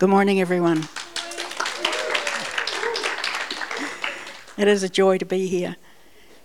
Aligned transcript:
Good 0.00 0.08
morning, 0.08 0.40
everyone. 0.40 0.88
It 4.56 4.66
is 4.66 4.82
a 4.82 4.88
joy 4.88 5.18
to 5.18 5.26
be 5.26 5.46
here. 5.46 5.76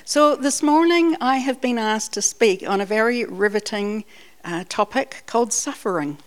So, 0.03 0.35
this 0.35 0.61
morning 0.61 1.15
I 1.21 1.37
have 1.37 1.61
been 1.61 1.77
asked 1.77 2.11
to 2.15 2.21
speak 2.21 2.67
on 2.67 2.81
a 2.81 2.85
very 2.85 3.23
riveting 3.23 4.03
uh, 4.43 4.65
topic 4.67 5.23
called 5.25 5.53
suffering. 5.53 6.17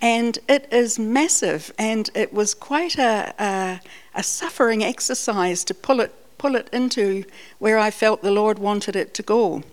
And 0.00 0.38
it 0.48 0.68
is 0.72 0.96
massive, 0.96 1.72
and 1.76 2.08
it 2.14 2.32
was 2.32 2.54
quite 2.54 2.98
a, 2.98 3.34
a, 3.36 3.80
a 4.14 4.22
suffering 4.22 4.84
exercise 4.84 5.64
to 5.64 5.74
pull 5.74 5.98
it, 5.98 6.14
pull 6.38 6.54
it 6.54 6.70
into 6.72 7.24
where 7.58 7.78
I 7.78 7.90
felt 7.90 8.22
the 8.22 8.30
Lord 8.30 8.60
wanted 8.60 8.94
it 8.94 9.12
to 9.14 9.24
go. 9.24 9.64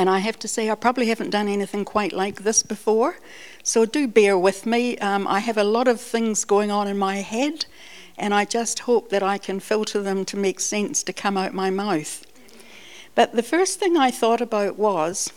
And 0.00 0.08
I 0.08 0.20
have 0.20 0.38
to 0.38 0.48
say, 0.48 0.70
I 0.70 0.76
probably 0.76 1.08
haven't 1.08 1.28
done 1.28 1.46
anything 1.46 1.84
quite 1.84 2.14
like 2.14 2.42
this 2.42 2.62
before. 2.62 3.18
So 3.62 3.84
do 3.84 4.08
bear 4.08 4.38
with 4.38 4.64
me. 4.64 4.96
Um, 4.96 5.26
I 5.28 5.40
have 5.40 5.58
a 5.58 5.62
lot 5.62 5.88
of 5.88 6.00
things 6.00 6.46
going 6.46 6.70
on 6.70 6.88
in 6.88 6.96
my 6.96 7.16
head, 7.16 7.66
and 8.16 8.32
I 8.32 8.46
just 8.46 8.78
hope 8.78 9.10
that 9.10 9.22
I 9.22 9.36
can 9.36 9.60
filter 9.60 10.00
them 10.00 10.24
to 10.24 10.38
make 10.38 10.58
sense 10.58 11.02
to 11.02 11.12
come 11.12 11.36
out 11.36 11.52
my 11.52 11.68
mouth. 11.68 12.24
But 13.14 13.34
the 13.34 13.42
first 13.42 13.78
thing 13.78 13.98
I 13.98 14.10
thought 14.10 14.40
about 14.40 14.78
was 14.78 15.34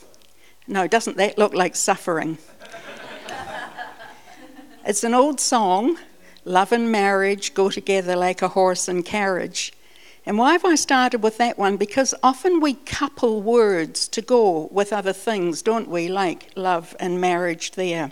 no, 0.66 0.88
doesn't 0.88 1.18
that 1.18 1.38
look 1.38 1.54
like 1.54 1.76
suffering? 1.76 2.38
it's 4.86 5.04
an 5.04 5.14
old 5.14 5.42
song 5.42 5.98
love 6.45 6.72
and 6.72 6.90
marriage 6.90 7.54
go 7.54 7.70
together 7.70 8.16
like 8.16 8.42
a 8.42 8.48
horse 8.48 8.88
and 8.88 9.04
carriage. 9.04 9.73
And 10.26 10.38
why 10.38 10.54
have 10.54 10.63
I 10.63 10.76
started 10.76 11.22
with 11.22 11.38
that 11.38 11.58
one? 11.58 11.76
Because 11.76 12.16
often 12.23 12.62
we 12.62 12.76
couple 12.76 13.41
words 13.41 14.08
to 14.09 14.22
go 14.22 14.70
with 14.72 14.94
other 14.94 15.14
things, 15.14 15.62
don't 15.62 15.90
we? 15.90 16.08
Like 16.08 16.52
love 16.55 16.95
and 17.00 17.20
marriage 17.20 17.72
there. 17.72 18.12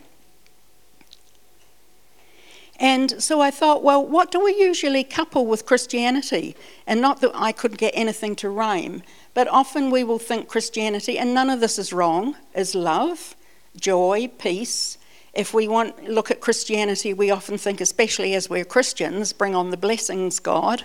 And 2.81 3.21
so 3.21 3.39
I 3.39 3.51
thought, 3.51 3.83
well, 3.83 4.03
what 4.03 4.31
do 4.31 4.43
we 4.43 4.59
usually 4.59 5.03
couple 5.03 5.45
with 5.45 5.67
Christianity? 5.67 6.55
And 6.87 6.99
not 6.99 7.21
that 7.21 7.31
I 7.35 7.51
could 7.51 7.77
get 7.77 7.91
anything 7.93 8.35
to 8.37 8.49
rhyme, 8.49 9.03
but 9.35 9.47
often 9.47 9.91
we 9.91 10.03
will 10.03 10.17
think 10.17 10.47
Christianity, 10.47 11.19
and 11.19 11.31
none 11.31 11.51
of 11.51 11.59
this 11.59 11.77
is 11.77 11.93
wrong, 11.93 12.35
is 12.55 12.73
love, 12.73 13.35
joy, 13.79 14.29
peace. 14.39 14.97
If 15.33 15.53
we 15.53 15.67
want 15.67 16.09
look 16.09 16.31
at 16.31 16.41
Christianity, 16.41 17.13
we 17.13 17.29
often 17.29 17.59
think, 17.59 17.79
especially 17.79 18.33
as 18.33 18.49
we're 18.49 18.65
Christians, 18.65 19.31
bring 19.31 19.55
on 19.55 19.69
the 19.69 19.77
blessings, 19.77 20.39
God. 20.39 20.83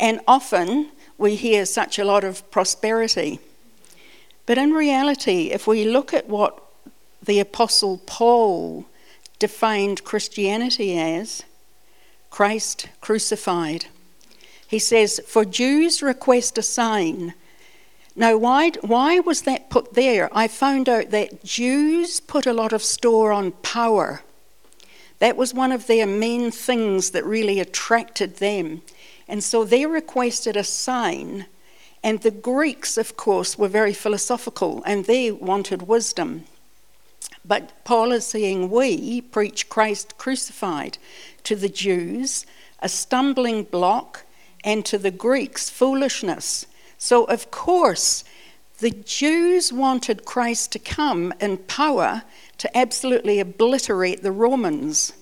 And 0.00 0.20
often 0.26 0.88
we 1.18 1.36
hear 1.36 1.66
such 1.66 1.98
a 1.98 2.04
lot 2.04 2.24
of 2.24 2.50
prosperity. 2.50 3.38
But 4.46 4.58
in 4.58 4.72
reality, 4.72 5.50
if 5.52 5.66
we 5.66 5.84
look 5.84 6.12
at 6.12 6.28
what 6.28 6.60
the 7.22 7.38
Apostle 7.38 7.98
Paul 8.06 8.86
defined 9.38 10.04
Christianity 10.04 10.98
as, 10.98 11.42
Christ 12.30 12.88
crucified. 13.00 13.86
He 14.66 14.78
says, 14.78 15.20
For 15.26 15.44
Jews 15.44 16.02
request 16.02 16.56
a 16.58 16.62
sign. 16.62 17.34
Now, 18.14 18.36
why, 18.36 18.70
why 18.82 19.18
was 19.20 19.42
that 19.42 19.70
put 19.70 19.94
there? 19.94 20.28
I 20.32 20.46
found 20.48 20.88
out 20.88 21.10
that 21.10 21.44
Jews 21.44 22.20
put 22.20 22.46
a 22.46 22.52
lot 22.52 22.72
of 22.72 22.82
store 22.82 23.32
on 23.32 23.52
power. 23.52 24.22
That 25.18 25.36
was 25.36 25.52
one 25.52 25.72
of 25.72 25.86
their 25.86 26.06
main 26.06 26.50
things 26.50 27.10
that 27.10 27.24
really 27.24 27.60
attracted 27.60 28.36
them. 28.36 28.82
And 29.30 29.44
so 29.44 29.64
they 29.64 29.86
requested 29.86 30.56
a 30.56 30.64
sign. 30.64 31.46
And 32.02 32.20
the 32.20 32.32
Greeks, 32.32 32.98
of 32.98 33.16
course, 33.16 33.56
were 33.56 33.68
very 33.68 33.94
philosophical 33.94 34.82
and 34.84 35.04
they 35.04 35.30
wanted 35.30 35.82
wisdom. 35.82 36.44
But 37.44 37.84
Paul 37.84 38.10
is 38.10 38.26
saying, 38.26 38.70
We 38.70 39.20
preach 39.20 39.68
Christ 39.68 40.18
crucified 40.18 40.98
to 41.44 41.54
the 41.54 41.68
Jews, 41.68 42.44
a 42.80 42.88
stumbling 42.88 43.62
block, 43.62 44.26
and 44.64 44.84
to 44.86 44.98
the 44.98 45.12
Greeks, 45.12 45.70
foolishness. 45.70 46.66
So, 46.98 47.24
of 47.24 47.52
course, 47.52 48.24
the 48.80 48.90
Jews 48.90 49.72
wanted 49.72 50.24
Christ 50.24 50.72
to 50.72 50.78
come 50.80 51.32
in 51.40 51.58
power 51.58 52.24
to 52.58 52.76
absolutely 52.76 53.38
obliterate 53.38 54.22
the 54.22 54.32
Romans. 54.32 55.12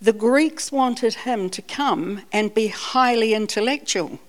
The 0.00 0.12
Greeks 0.12 0.70
wanted 0.70 1.14
him 1.14 1.50
to 1.50 1.62
come 1.62 2.22
and 2.32 2.54
be 2.54 2.68
highly 2.68 3.34
intellectual. 3.34 4.20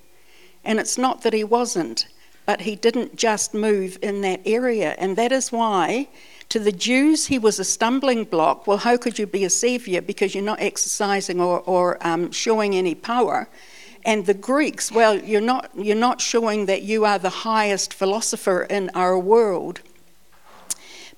And 0.63 0.80
it's 0.80 0.97
not 0.97 1.22
that 1.22 1.34
he 1.34 1.44
wasn't, 1.44 2.07
but 2.46 2.62
he 2.62 2.75
didn't 2.75 3.16
just 3.16 3.53
move 3.53 4.00
in 4.02 4.22
that 4.22 4.41
area. 4.46 4.96
And 4.97 5.16
that 5.16 5.31
is 5.31 5.52
why, 5.52 6.08
to 6.50 6.58
the 6.58 6.72
Jews, 6.72 7.28
he 7.28 7.38
was 7.38 7.59
a 7.59 7.63
stumbling 7.63 8.24
block. 8.24 8.66
Well, 8.66 8.78
how 8.78 8.97
could 8.97 9.19
you 9.19 9.28
be 9.28 9.46
a 9.46 9.50
savior 9.50 10.02
because 10.02 10.34
you're 10.34 10.44
not 10.44 10.59
exercising 10.59 11.40
or, 11.40 11.59
or 11.62 11.97
um, 12.06 12.31
showing 12.31 12.75
any 12.75 12.96
power? 12.96 13.47
And 14.03 14.25
the 14.25 14.34
Greeks, 14.34 14.91
well, 14.91 15.16
you're 15.16 15.41
not, 15.41 15.69
you're 15.75 15.96
not 15.96 16.19
showing 16.19 16.66
that 16.66 16.81
you 16.81 17.06
are 17.06 17.19
the 17.19 17.29
highest 17.29 17.94
philosopher 17.94 18.63
in 18.63 18.90
our 18.96 19.19
world. 19.19 19.81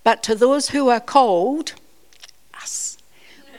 But 0.03 0.23
to 0.23 0.35
those 0.35 0.69
who 0.69 0.90
are 0.90 1.00
called, 1.00 1.73
us, 2.53 2.91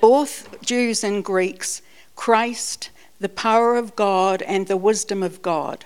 both 0.02 0.60
Jews 0.62 1.04
and 1.04 1.24
Greeks, 1.24 1.80
Christ, 2.16 2.90
the 3.20 3.28
power 3.28 3.76
of 3.76 3.94
God, 3.94 4.42
and 4.42 4.66
the 4.66 4.76
wisdom 4.76 5.22
of 5.22 5.40
God. 5.42 5.84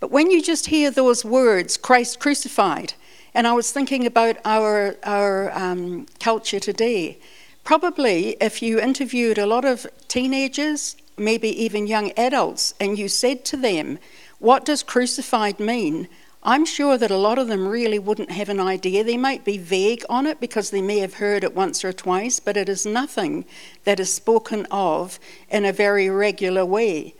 But 0.00 0.10
when 0.10 0.30
you 0.30 0.42
just 0.42 0.66
hear 0.66 0.90
those 0.90 1.24
words, 1.24 1.78
Christ 1.78 2.20
crucified, 2.20 2.92
and 3.32 3.46
I 3.46 3.54
was 3.54 3.72
thinking 3.72 4.06
about 4.06 4.36
our, 4.44 4.96
our 5.02 5.50
um, 5.56 6.04
culture 6.20 6.60
today, 6.60 7.18
probably 7.64 8.36
if 8.38 8.60
you 8.60 8.78
interviewed 8.78 9.38
a 9.38 9.46
lot 9.46 9.64
of 9.64 9.86
teenagers, 10.08 10.94
maybe 11.16 11.48
even 11.48 11.86
young 11.86 12.12
adults, 12.18 12.74
and 12.78 12.98
you 12.98 13.08
said 13.08 13.46
to 13.46 13.56
them, 13.56 13.98
What 14.40 14.66
does 14.66 14.82
crucified 14.82 15.58
mean? 15.58 16.08
I'm 16.48 16.64
sure 16.64 16.96
that 16.96 17.10
a 17.10 17.18
lot 17.18 17.38
of 17.38 17.48
them 17.48 17.68
really 17.68 17.98
wouldn't 17.98 18.30
have 18.30 18.48
an 18.48 18.58
idea. 18.58 19.04
They 19.04 19.18
might 19.18 19.44
be 19.44 19.58
vague 19.58 20.02
on 20.08 20.26
it 20.26 20.40
because 20.40 20.70
they 20.70 20.80
may 20.80 21.00
have 21.00 21.14
heard 21.14 21.44
it 21.44 21.54
once 21.54 21.84
or 21.84 21.92
twice, 21.92 22.40
but 22.40 22.56
it 22.56 22.70
is 22.70 22.86
nothing 22.86 23.44
that 23.84 24.00
is 24.00 24.10
spoken 24.10 24.66
of 24.70 25.20
in 25.50 25.66
a 25.66 25.74
very 25.74 26.08
regular 26.08 26.64
way. 26.64 27.14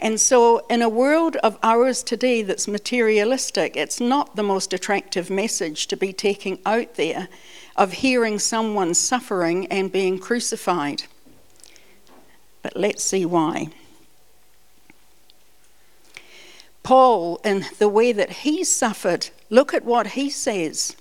And 0.00 0.18
so, 0.18 0.64
in 0.70 0.80
a 0.80 0.88
world 0.88 1.36
of 1.44 1.58
ours 1.62 2.02
today 2.02 2.40
that's 2.40 2.66
materialistic, 2.66 3.76
it's 3.76 4.00
not 4.00 4.34
the 4.34 4.42
most 4.42 4.72
attractive 4.72 5.28
message 5.28 5.86
to 5.88 5.96
be 5.98 6.14
taking 6.14 6.58
out 6.64 6.94
there 6.94 7.28
of 7.76 7.92
hearing 7.92 8.38
someone 8.38 8.94
suffering 8.94 9.66
and 9.66 9.92
being 9.92 10.18
crucified. 10.18 11.02
But 12.62 12.78
let's 12.78 13.04
see 13.04 13.26
why. 13.26 13.68
Paul, 16.82 17.40
in 17.44 17.66
the 17.78 17.88
way 17.88 18.10
that 18.12 18.30
he 18.30 18.64
suffered, 18.64 19.28
look 19.48 19.72
at 19.74 19.84
what 19.84 20.08
he 20.08 20.28
says. 20.30 20.96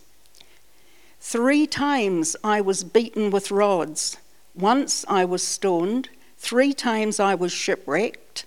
Three 1.19 1.66
times 1.66 2.35
I 2.44 2.62
was 2.62 2.84
beaten 2.84 3.31
with 3.31 3.51
rods. 3.51 4.17
Once 4.56 5.06
I 5.07 5.25
was 5.25 5.41
stoned. 5.41 6.09
Three 6.38 6.73
times 6.73 7.19
I 7.19 7.35
was 7.35 7.51
shipwrecked. 7.51 8.45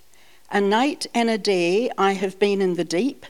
A 0.51 0.61
night 0.61 1.07
and 1.13 1.29
a 1.29 1.37
day 1.37 1.89
I 1.97 2.13
have 2.13 2.39
been 2.39 2.61
in 2.61 2.75
the 2.75 2.83
deep, 2.83 3.25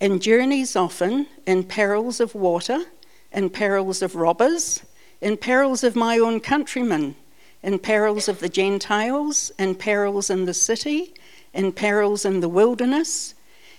in 0.00 0.20
journeys 0.20 0.76
often, 0.76 1.26
in 1.46 1.64
perils 1.64 2.20
of 2.20 2.34
water, 2.34 2.84
in 3.32 3.50
perils 3.50 4.02
of 4.02 4.14
robbers, 4.14 4.82
in 5.20 5.36
perils 5.36 5.82
of 5.82 5.96
my 5.96 6.18
own 6.18 6.40
countrymen, 6.40 7.16
in 7.62 7.78
perils 7.78 8.28
of 8.28 8.40
the 8.40 8.48
Gentiles, 8.48 9.50
in 9.58 9.74
perils 9.74 10.30
in 10.30 10.44
the 10.44 10.54
city, 10.54 11.14
in 11.52 11.72
perils 11.72 12.24
in 12.24 12.40
the 12.40 12.48
wilderness 12.48 13.34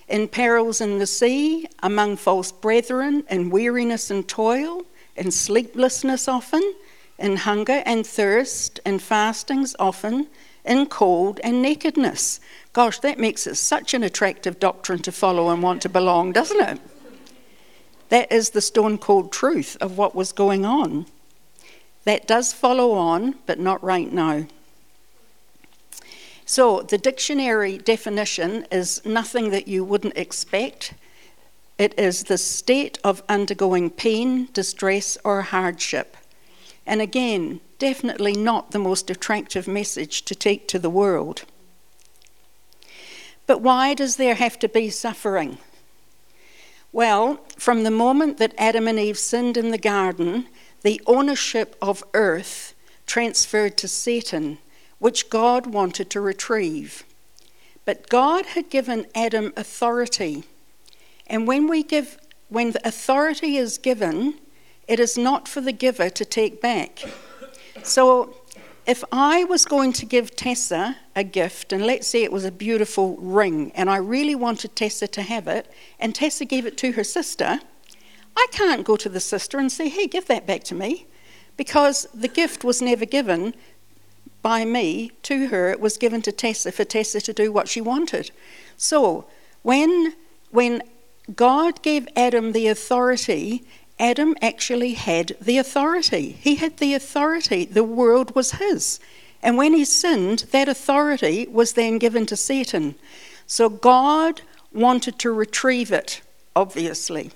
in 0.10 0.28
perils 0.28 0.82
in 0.82 0.98
the 0.98 1.08
sea, 1.08 1.68
among 1.84 2.18
false 2.18 2.52
brethren, 2.52 3.24
in 3.30 3.50
weariness 3.50 4.10
and 4.10 4.28
toil, 4.28 4.84
in 5.16 5.32
sleeplessness 5.32 6.28
often, 6.28 6.74
in 7.18 7.38
hunger 7.38 7.84
and 7.86 8.06
thirst, 8.06 8.80
in 8.86 9.00
fastings 9.00 9.76
often, 9.80 10.28
in 10.66 10.86
cold 10.86 11.40
and 11.44 11.62
nakedness. 11.62 12.40
Gosh, 12.74 13.00
that 13.00 13.20
makes 13.20 13.48
it 13.48 13.56
such 13.56 13.94
an 13.94 14.04
attractive 14.04 14.60
doctrine 14.60 15.02
to 15.04 15.12
follow 15.12 15.50
and 15.50 15.62
want 15.62 15.82
to 15.84 15.90
belong, 15.90 16.32
doesn't 16.32 16.62
it? 16.62 16.80
That 18.10 18.32
is 18.32 18.52
the 18.52 18.62
stone 18.62 18.98
cold 18.98 19.32
truth 19.32 19.78
of 19.80 19.98
what 19.98 20.16
was 20.16 20.32
going 20.32 20.66
on. 20.66 21.06
That 22.06 22.28
does 22.28 22.54
follow 22.54 22.94
on, 22.94 23.36
but 23.46 23.60
not 23.60 23.84
right 23.84 24.12
now. 24.12 24.46
So, 26.52 26.82
the 26.82 26.98
dictionary 26.98 27.78
definition 27.78 28.66
is 28.72 29.06
nothing 29.06 29.52
that 29.52 29.68
you 29.68 29.84
wouldn't 29.84 30.18
expect. 30.18 30.96
It 31.78 31.94
is 31.96 32.24
the 32.24 32.40
state 32.40 32.98
of 33.04 33.22
undergoing 33.30 33.92
pain, 33.92 34.50
distress, 34.52 35.16
or 35.24 35.44
hardship. 35.44 36.18
And 36.88 37.04
again, 37.04 37.62
definitely 37.78 38.34
not 38.34 38.72
the 38.72 38.80
most 38.80 39.12
attractive 39.12 39.68
message 39.68 40.26
to 40.26 40.34
take 40.34 40.68
to 40.70 40.80
the 40.80 40.90
world. 40.90 41.44
But 43.46 43.62
why 43.62 43.94
does 43.94 44.16
there 44.16 44.34
have 44.34 44.58
to 44.58 44.68
be 44.68 44.90
suffering? 44.90 45.60
Well, 46.92 47.46
from 47.58 47.84
the 47.84 47.92
moment 47.92 48.40
that 48.40 48.56
Adam 48.58 48.88
and 48.88 48.98
Eve 48.98 49.20
sinned 49.20 49.56
in 49.56 49.70
the 49.70 49.78
garden, 49.78 50.48
the 50.82 51.00
ownership 51.06 51.76
of 51.80 52.04
earth 52.16 52.74
transferred 53.06 53.78
to 53.78 53.88
Satan, 53.88 54.58
which 55.00 55.30
God 55.30 55.66
wanted 55.66 56.10
to 56.12 56.22
retrieve. 56.22 57.04
But 57.86 58.10
God 58.10 58.48
had 58.48 58.70
given 58.70 59.08
Adam 59.16 59.52
authority. 59.58 60.44
And 61.28 61.48
when 61.48 61.68
we 61.68 61.84
give 61.84 62.18
when 62.50 62.72
the 62.72 62.88
authority 62.88 63.58
is 63.58 63.78
given, 63.78 64.36
it 64.88 65.00
is 65.00 65.18
not 65.18 65.48
for 65.48 65.62
the 65.62 65.72
giver 65.72 66.10
to 66.10 66.26
take 66.26 66.60
back. 66.62 67.04
So 67.84 68.36
if 68.88 69.04
I 69.12 69.44
was 69.44 69.66
going 69.66 69.94
to 69.94 70.06
give 70.06 70.36
Tessa 70.36 70.98
a 71.16 71.24
gift, 71.24 71.72
and 71.72 71.86
let's 71.86 72.08
say 72.08 72.24
it 72.24 72.32
was 72.32 72.44
a 72.44 72.52
beautiful 72.52 73.16
ring, 73.18 73.72
and 73.76 73.88
I 73.88 73.98
really 73.98 74.34
wanted 74.34 74.76
Tessa 74.76 75.08
to 75.08 75.22
have 75.22 75.48
it, 75.48 75.72
and 76.00 76.16
Tessa 76.16 76.44
gave 76.44 76.66
it 76.66 76.76
to 76.78 76.94
her 76.94 77.04
sister, 77.04 77.60
I 78.36 78.48
can't 78.52 78.84
go 78.84 78.98
to 78.98 79.10
the 79.10 79.20
sister 79.20 79.60
and 79.60 79.72
say, 79.72 79.90
hey, 79.90 80.08
give 80.08 80.26
that 80.26 80.48
back 80.48 80.64
to 80.66 80.76
me, 80.76 81.06
because 81.56 82.08
the 82.14 82.28
gift 82.28 82.64
was 82.64 82.82
never 82.82 83.06
given 83.06 83.54
by 84.42 84.66
me 84.66 85.12
to 85.24 85.48
her. 85.48 85.70
It 85.70 85.80
was 85.80 85.98
given 85.98 86.22
to 86.24 86.32
Tessa 86.32 86.72
for 86.72 86.84
Tessa 86.84 87.22
to 87.22 87.34
do 87.34 87.52
what 87.52 87.68
she 87.68 87.82
wanted. 87.82 88.32
So 88.78 89.26
when, 89.62 90.14
when 90.52 90.82
God 91.36 91.82
gave 91.82 92.08
Adam 92.16 92.52
the 92.52 92.68
authority, 92.68 93.64
Adam 94.00 94.36
actually 94.42 94.94
had 94.94 95.36
the 95.42 95.58
authority. 95.58 96.32
He 96.32 96.56
had 96.56 96.78
the 96.78 96.94
authority. 96.94 97.66
The 97.66 97.84
world 97.84 98.36
was 98.36 98.54
his. 98.54 99.00
And 99.42 99.58
when 99.58 99.74
he 99.74 99.86
sinned, 99.86 100.46
that 100.52 100.70
authority 100.70 101.48
was 101.48 101.74
then 101.74 101.98
given 101.98 102.26
to 102.28 102.36
Satan. 102.36 102.96
So 103.48 103.70
God 103.70 104.42
wanted 104.74 105.20
to 105.20 105.32
retrieve 105.32 105.92
it, 105.92 106.22
obviously. 106.56 107.32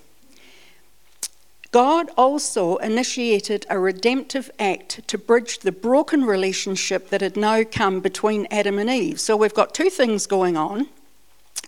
God 1.73 2.11
also 2.15 2.75
initiated 2.77 3.65
a 3.67 3.79
redemptive 3.79 4.51
act 4.59 5.07
to 5.07 5.17
bridge 5.17 5.57
the 5.57 5.71
broken 5.71 6.23
relationship 6.23 7.09
that 7.09 7.21
had 7.21 7.35
now 7.35 7.63
come 7.63 7.99
between 7.99 8.45
Adam 8.51 8.77
and 8.77 8.91
Eve. 8.91 9.19
So 9.19 9.35
we've 9.35 9.55
got 9.55 9.73
two 9.73 9.89
things 9.89 10.27
going 10.27 10.55
on. 10.55 10.87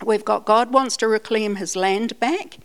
We've 0.04 0.24
got 0.24 0.44
God 0.44 0.72
wants 0.72 0.96
to 0.98 1.08
reclaim 1.08 1.56
his 1.56 1.74
land 1.74 2.20
back, 2.20 2.58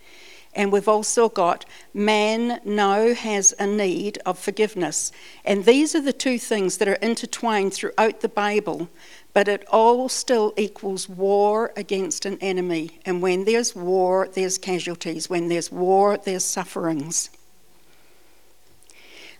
and 0.54 0.70
we've 0.70 0.86
also 0.86 1.28
got 1.28 1.64
man 1.92 2.60
now 2.64 3.12
has 3.12 3.52
a 3.58 3.66
need 3.66 4.18
of 4.24 4.38
forgiveness. 4.38 5.10
And 5.44 5.64
these 5.64 5.96
are 5.96 6.00
the 6.00 6.12
two 6.12 6.38
things 6.38 6.78
that 6.78 6.86
are 6.86 6.94
intertwined 6.94 7.74
throughout 7.74 8.20
the 8.20 8.28
Bible, 8.28 8.88
but 9.34 9.48
it 9.48 9.66
all 9.68 10.08
still 10.08 10.52
equals 10.56 11.08
war 11.08 11.72
against 11.76 12.26
an 12.26 12.38
enemy. 12.40 13.00
And 13.06 13.22
when 13.22 13.44
there's 13.44 13.74
war, 13.74 14.28
there's 14.32 14.58
casualties. 14.58 15.30
When 15.30 15.48
there's 15.48 15.72
war, 15.72 16.18
there's 16.18 16.44
sufferings. 16.44 17.30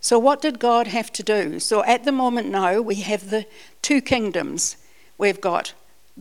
So, 0.00 0.19
what 0.19 0.43
did 0.43 0.59
God 0.59 0.89
have 0.89 1.12
to 1.12 1.23
do? 1.23 1.61
So, 1.61 1.85
at 1.85 2.05
the 2.05 2.12
moment 2.12 2.49
now, 2.49 2.81
we 2.81 2.97
have 2.97 3.31
the 3.31 3.47
two 3.83 4.00
kingdoms. 4.00 4.77
We've 5.17 5.41
got 5.41 5.75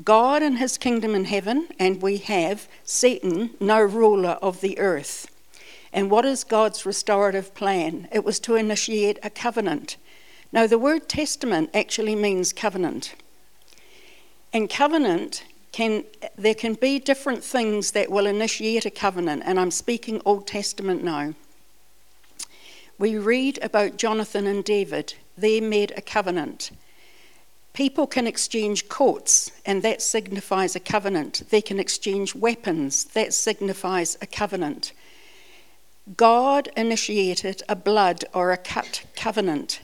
God 0.03 0.43
and 0.43 0.59
his 0.59 0.77
kingdom 0.77 1.15
in 1.15 1.25
heaven, 1.25 1.67
and 1.79 2.01
we 2.01 2.17
have 2.17 2.67
Satan, 2.83 3.51
no 3.59 3.81
ruler 3.81 4.37
of 4.41 4.61
the 4.61 4.77
earth. 4.77 5.27
And 5.91 6.11
what 6.11 6.25
is 6.25 6.43
God's 6.43 6.85
restorative 6.85 7.53
plan? 7.53 8.07
It 8.11 8.23
was 8.23 8.39
to 8.41 8.55
initiate 8.55 9.19
a 9.23 9.29
covenant. 9.29 9.97
Now, 10.51 10.67
the 10.67 10.77
word 10.77 11.09
testament 11.09 11.69
actually 11.73 12.15
means 12.15 12.53
covenant. 12.53 13.15
And 14.53 14.69
covenant 14.69 15.45
can, 15.71 16.03
there 16.37 16.55
can 16.55 16.73
be 16.73 16.99
different 16.99 17.43
things 17.43 17.91
that 17.91 18.11
will 18.11 18.25
initiate 18.25 18.85
a 18.85 18.91
covenant, 18.91 19.43
and 19.45 19.59
I'm 19.59 19.71
speaking 19.71 20.21
Old 20.25 20.47
Testament 20.47 21.03
now. 21.03 21.33
We 22.97 23.17
read 23.17 23.57
about 23.61 23.97
Jonathan 23.97 24.45
and 24.45 24.63
David. 24.63 25.15
They 25.37 25.61
made 25.61 25.93
a 25.95 26.01
covenant. 26.01 26.71
People 27.73 28.05
can 28.05 28.27
exchange 28.27 28.89
coats, 28.89 29.51
and 29.65 29.81
that 29.81 30.01
signifies 30.01 30.75
a 30.75 30.79
covenant. 30.81 31.43
They 31.49 31.61
can 31.61 31.79
exchange 31.79 32.35
weapons, 32.35 33.05
that 33.05 33.33
signifies 33.33 34.17
a 34.21 34.27
covenant. 34.27 34.91
God 36.17 36.69
initiated 36.75 37.63
a 37.69 37.75
blood 37.75 38.25
or 38.33 38.51
a 38.51 38.57
cut 38.57 39.05
covenant. 39.15 39.79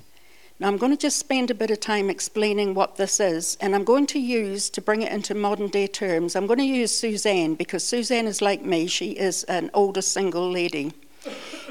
Now, 0.59 0.69
I'm 0.69 0.77
going 0.77 0.92
to 0.92 0.98
just 0.98 1.19
spend 1.19 1.51
a 1.51 1.56
bit 1.56 1.69
of 1.69 1.80
time 1.80 2.09
explaining 2.09 2.74
what 2.74 2.95
this 2.95 3.19
is, 3.19 3.57
and 3.62 3.75
I'm 3.75 3.83
going 3.83 4.07
to 4.07 4.19
use, 4.19 4.71
to 4.71 4.81
bring 4.81 5.04
it 5.04 5.12
into 5.12 5.36
modern 5.36 5.68
day 5.68 5.86
terms, 5.86 6.36
I'm 6.36 6.48
going 6.48 6.57
to 6.57 6.65
use 6.65 6.98
Suzanne 6.98 7.54
because 7.54 7.83
Suzanne 7.83 8.25
is 8.25 8.42
like 8.42 8.63
me. 8.63 8.88
She 8.88 9.12
is 9.12 9.44
an 9.44 9.69
older 9.75 10.01
single 10.01 10.50
lady. 10.50 10.94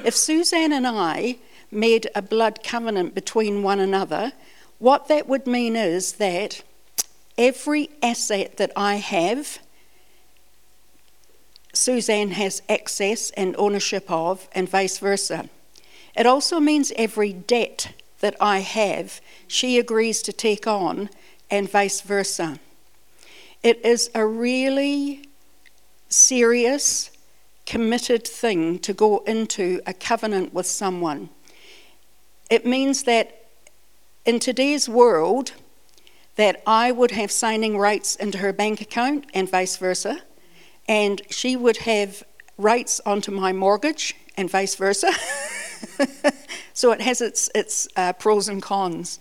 If 0.05 0.15
Suzanne 0.15 0.73
and 0.73 0.87
I 0.87 1.39
made 1.73 2.09
a 2.15 2.23
blood 2.23 2.63
covenant 2.63 3.13
between 3.13 3.65
one 3.65 3.81
another, 3.81 4.33
what 4.79 5.09
that 5.09 5.29
would 5.29 5.49
mean 5.49 5.75
is 5.75 6.13
that 6.13 6.63
every 7.37 7.91
asset 8.05 8.57
that 8.59 8.71
I 8.77 8.97
have, 8.97 9.59
Suzanne 11.73 12.31
has 12.31 12.63
access 12.69 13.31
and 13.33 13.57
ownership 13.59 14.09
of, 14.09 14.49
and 14.53 14.69
vice 14.69 14.99
versa. 14.99 15.49
It 16.17 16.25
also 16.25 16.61
means 16.61 16.93
every 16.97 17.33
debt 17.33 17.93
that 18.21 18.37
I 18.41 18.61
have, 18.61 19.21
she 19.47 19.79
agrees 19.79 20.23
to 20.23 20.33
take 20.33 20.67
on, 20.67 21.11
and 21.51 21.71
vice 21.71 22.01
versa. 22.01 22.59
It 23.63 23.85
is 23.85 24.11
a 24.15 24.27
really 24.27 25.29
serious, 26.09 27.11
committed 27.67 28.27
thing 28.27 28.79
to 28.81 28.93
go 28.93 29.19
into 29.27 29.81
a 29.87 29.93
covenant 29.93 30.55
with 30.55 30.67
someone. 30.67 31.29
It 32.49 32.65
means 32.65 33.03
that 33.05 33.47
in 34.25 34.39
today's 34.39 34.89
world 34.89 35.53
that 36.37 36.63
I 36.67 36.93
would 36.93 37.13
have 37.13 37.31
signing 37.31 37.79
rights 37.79 38.15
into 38.17 38.39
her 38.39 38.53
bank 38.53 38.81
account 38.81 39.27
and 39.35 39.49
vice 39.49 39.77
versa, 39.77 40.21
and 40.87 41.23
she 41.31 41.57
would 41.57 41.79
have 41.79 42.23
rights 42.59 43.01
onto 43.05 43.33
my 43.33 43.53
mortgage 43.53 44.15
and 44.37 44.51
vice 44.51 44.75
versa. 44.75 45.13
so 46.73 46.93
it 46.93 47.01
has 47.01 47.21
its, 47.21 47.51
its 47.55 47.89
uh, 47.97 48.13
pros 48.13 48.49
and 48.49 48.63
cons. 48.63 49.19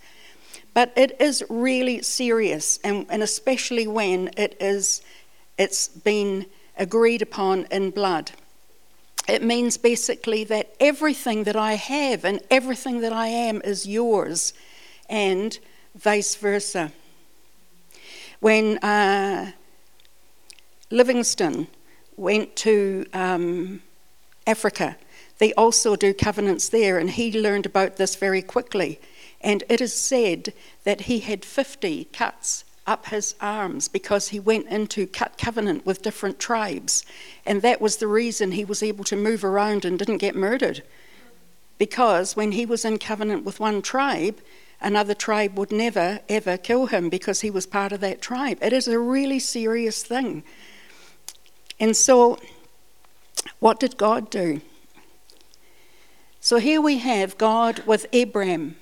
But 0.74 0.92
it 0.96 1.20
is 1.20 1.42
really 1.48 2.02
serious, 2.02 2.78
and, 2.84 3.06
and 3.08 3.22
especially 3.22 3.86
when 3.86 4.30
it 4.36 4.56
is, 4.60 5.00
it's 5.56 5.88
been 5.88 6.46
agreed 6.76 7.22
upon 7.22 7.66
in 7.70 7.90
blood. 7.90 8.32
It 9.28 9.42
means 9.42 9.76
basically 9.76 10.44
that 10.44 10.74
everything 10.78 11.44
that 11.44 11.56
I 11.56 11.74
have 11.74 12.24
and 12.24 12.40
everything 12.50 13.00
that 13.00 13.12
I 13.12 13.26
am 13.26 13.60
is 13.64 13.86
yours 13.86 14.52
and 15.08 15.58
vice 15.94 16.36
versa. 16.36 16.92
When 18.40 18.78
uh, 18.78 19.52
went 22.16 22.56
to 22.56 23.06
um, 23.12 23.82
Africa, 24.46 24.96
they 25.38 25.52
also 25.54 25.96
do 25.96 26.14
covenants 26.14 26.68
there, 26.68 26.98
and 26.98 27.10
he 27.10 27.40
learned 27.40 27.66
about 27.66 27.96
this 27.96 28.16
very 28.16 28.42
quickly. 28.42 29.00
And 29.40 29.64
it 29.68 29.80
is 29.80 29.92
said 29.92 30.52
that 30.84 31.02
he 31.02 31.20
had 31.20 31.44
50 31.44 32.04
cuts 32.06 32.64
up 32.86 33.06
his 33.06 33.34
arms 33.40 33.88
because 33.88 34.28
he 34.28 34.40
went 34.40 34.66
into 34.68 35.06
cut 35.06 35.36
covenant 35.36 35.84
with 35.84 36.02
different 36.02 36.38
tribes. 36.38 37.04
And 37.44 37.60
that 37.62 37.80
was 37.80 37.96
the 37.96 38.06
reason 38.06 38.52
he 38.52 38.64
was 38.64 38.82
able 38.82 39.04
to 39.04 39.16
move 39.16 39.44
around 39.44 39.84
and 39.84 39.98
didn't 39.98 40.18
get 40.18 40.36
murdered. 40.36 40.82
Because 41.78 42.36
when 42.36 42.52
he 42.52 42.64
was 42.64 42.84
in 42.84 42.98
covenant 42.98 43.44
with 43.44 43.60
one 43.60 43.82
tribe, 43.82 44.40
another 44.80 45.14
tribe 45.14 45.58
would 45.58 45.72
never, 45.72 46.20
ever 46.28 46.56
kill 46.56 46.86
him 46.86 47.08
because 47.08 47.40
he 47.40 47.50
was 47.50 47.66
part 47.66 47.92
of 47.92 48.00
that 48.00 48.22
tribe. 48.22 48.58
It 48.62 48.72
is 48.72 48.88
a 48.88 48.98
really 48.98 49.40
serious 49.40 50.02
thing. 50.02 50.42
And 51.78 51.94
so, 51.94 52.38
what 53.58 53.80
did 53.80 53.96
God 53.96 54.30
do? 54.30 54.60
So 56.40 56.58
here 56.58 56.80
we 56.80 56.98
have 56.98 57.38
God 57.38 57.80
with 57.86 58.06
Abram. 58.14 58.76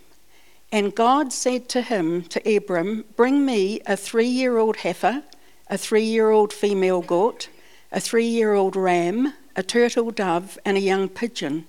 And 0.71 0.95
God 0.95 1.33
said 1.33 1.69
to 1.71 1.83
him, 1.83 2.23
to 2.25 2.57
Abram, 2.57 3.05
Bring 3.17 3.47
me 3.47 3.81
a 3.87 3.97
three 3.97 4.27
year 4.27 4.59
old 4.59 4.77
heifer, 4.77 5.23
a 5.69 5.79
three 5.79 6.05
year 6.05 6.31
old 6.31 6.53
female 6.53 7.01
goat, 7.01 7.49
a 7.93 8.01
three 8.01 8.27
year 8.27 8.55
old 8.55 8.77
ram, 8.77 9.35
a 9.57 9.63
turtle 9.63 10.11
dove, 10.11 10.59
and 10.65 10.77
a 10.77 10.81
young 10.81 11.09
pigeon. 11.09 11.67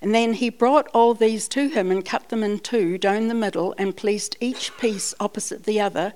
And 0.00 0.14
then 0.14 0.34
he 0.34 0.48
brought 0.48 0.88
all 0.94 1.12
these 1.14 1.48
to 1.48 1.68
him 1.68 1.90
and 1.90 2.04
cut 2.04 2.28
them 2.28 2.42
in 2.42 2.60
two 2.60 2.98
down 2.98 3.28
the 3.28 3.34
middle 3.34 3.74
and 3.76 3.96
placed 3.96 4.36
each 4.40 4.76
piece 4.78 5.14
opposite 5.18 5.64
the 5.64 5.80
other, 5.80 6.12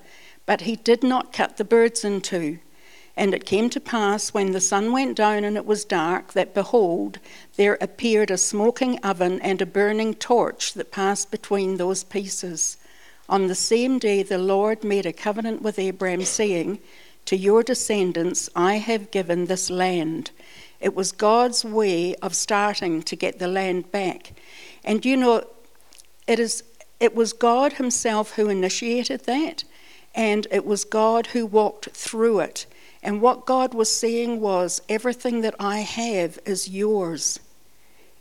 but 0.47 0.62
he 0.62 0.77
did 0.77 1.03
not 1.03 1.33
cut 1.33 1.57
the 1.57 1.65
birds 1.65 2.05
in 2.05 2.21
two. 2.21 2.59
And 3.21 3.35
it 3.35 3.45
came 3.45 3.69
to 3.69 3.81
pass 3.81 4.33
when 4.33 4.53
the 4.53 4.62
sun 4.62 4.93
went 4.93 5.15
down 5.15 5.45
and 5.45 5.55
it 5.59 5.67
was 5.67 5.85
dark 5.85 6.33
that 6.33 6.55
behold, 6.55 7.19
there 7.57 7.77
appeared 7.79 8.31
a 8.31 8.39
smoking 8.39 8.99
oven 9.00 9.43
and 9.43 9.61
a 9.61 9.67
burning 9.67 10.15
torch 10.15 10.73
that 10.73 10.91
passed 10.91 11.31
between 11.31 11.77
those 11.77 12.03
pieces. 12.03 12.79
On 13.29 13.47
the 13.47 13.55
same 13.55 13.99
day, 13.99 14.23
the 14.23 14.39
Lord 14.39 14.83
made 14.83 15.05
a 15.05 15.12
covenant 15.12 15.61
with 15.61 15.79
Abram, 15.79 16.25
saying, 16.25 16.79
To 17.27 17.37
your 17.37 17.62
descendants 17.62 18.49
I 18.57 18.77
have 18.77 19.11
given 19.11 19.45
this 19.45 19.69
land. 19.69 20.31
It 20.81 20.95
was 20.95 21.12
God's 21.12 21.62
way 21.62 22.15
of 22.23 22.35
starting 22.35 23.03
to 23.03 23.17
get 23.17 23.39
the 23.39 23.49
land 23.49 23.93
back. 23.93 24.33
And 24.83 25.05
you 25.05 25.19
know, 25.19 25.45
it 26.27 26.39
is 26.39 26.65
it 26.99 27.15
was 27.15 27.35
God 27.35 27.75
Himself 27.75 28.37
who 28.37 28.49
initiated 28.49 29.27
that, 29.27 29.65
and 30.15 30.47
it 30.50 30.65
was 30.65 30.85
God 30.85 31.27
who 31.29 31.45
walked 31.45 31.91
through 31.91 32.41
it. 32.41 32.65
And 33.02 33.23
what 33.23 33.47
God 33.47 33.75
was 33.75 33.92
saying 33.92 34.40
was, 34.40 34.83
Everything 34.88 35.40
that 35.40 35.54
I 35.59 35.78
have 35.78 36.38
is 36.45 36.69
yours. 36.69 37.40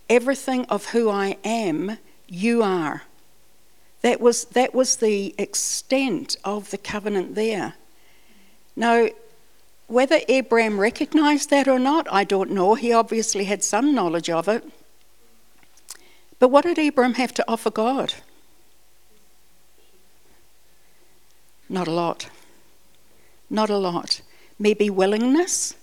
Everything 0.10 0.66
of 0.66 0.88
who 0.88 1.10
I 1.10 1.38
am, 1.44 1.98
you 2.28 2.64
are. 2.64 3.04
That 4.02 4.22
was, 4.22 4.46
that 4.46 4.74
was 4.74 4.98
the 4.98 5.36
extent 5.38 6.38
of 6.44 6.72
the 6.72 6.78
covenant 6.78 7.36
there. 7.36 7.76
Now, 8.76 9.10
whether 9.88 10.20
Abraham 10.30 10.80
recognized 10.80 11.50
that 11.50 11.68
or 11.68 11.80
not, 11.80 12.08
I 12.12 12.24
don't 12.24 12.52
know. 12.52 12.76
He 12.76 12.94
obviously 12.94 13.46
had 13.46 13.64
some 13.64 13.94
knowledge 13.94 14.30
of 14.30 14.48
it. 14.48 14.64
But 16.40 16.50
what 16.50 16.64
did 16.64 16.80
Abraham 16.80 17.16
have 17.16 17.34
to 17.34 17.46
offer 17.48 17.70
God? 17.70 18.14
Not 21.68 21.88
a 21.88 21.92
lot. 21.92 22.30
Not 23.50 23.70
a 23.70 23.78
lot. 23.78 24.22
Maybe 24.60 24.90
willingness. 24.90 25.76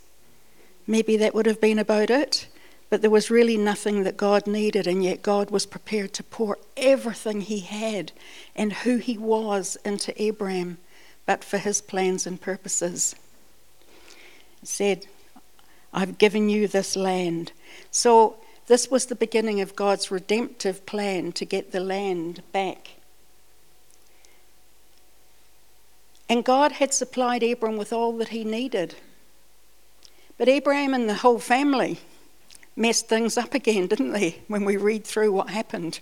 Maybe 0.87 1.16
that 1.16 1.35
would 1.35 1.47
have 1.47 1.61
been 1.61 1.78
about 1.78 2.11
it. 2.11 2.47
But 2.88 3.00
there 3.00 3.11
was 3.11 3.30
really 3.30 3.56
nothing 3.56 4.04
that 4.04 4.16
God 4.16 4.47
needed, 4.47 4.87
and 4.87 5.02
yet 5.02 5.23
God 5.23 5.50
was 5.50 5.66
prepared 5.66 6.12
to 6.14 6.23
pour 6.23 6.59
everything 6.76 7.40
He 7.40 7.61
had 7.61 8.12
and 8.54 8.73
who 8.73 8.99
He 8.99 9.18
was 9.18 9.76
into 9.85 10.23
Abraham, 10.23 10.78
but 11.25 11.42
for 11.42 11.59
His 11.59 11.80
plans 11.80 12.26
and 12.26 12.40
purposes. 12.40 13.16
He 14.61 14.66
said, 14.66 15.06
I've 15.92 16.18
given 16.18 16.49
you 16.49 16.68
this 16.68 16.95
land. 16.95 17.52
So, 17.90 18.37
this 18.68 18.90
was 18.90 19.06
the 19.06 19.14
beginning 19.14 19.61
of 19.61 19.76
God's 19.76 20.11
redemptive 20.11 20.87
plan 20.87 21.33
to 21.33 21.45
get 21.45 21.73
the 21.73 21.80
land 21.80 22.42
back. 22.52 22.90
And 26.28 26.45
God 26.45 26.73
had 26.73 26.92
supplied 26.92 27.42
Abram 27.42 27.76
with 27.76 27.92
all 27.92 28.16
that 28.18 28.28
he 28.28 28.45
needed. 28.45 28.97
But 30.38 30.49
Abraham 30.49 30.92
and 30.92 31.09
the 31.09 31.14
whole 31.14 31.38
family 31.38 32.00
messed 32.75 33.09
things 33.09 33.38
up 33.38 33.54
again, 33.54 33.87
didn't 33.88 34.12
they, 34.12 34.42
when 34.49 34.64
we 34.64 34.76
read 34.76 35.04
through 35.04 35.33
what 35.33 35.50
happened? 35.50 36.00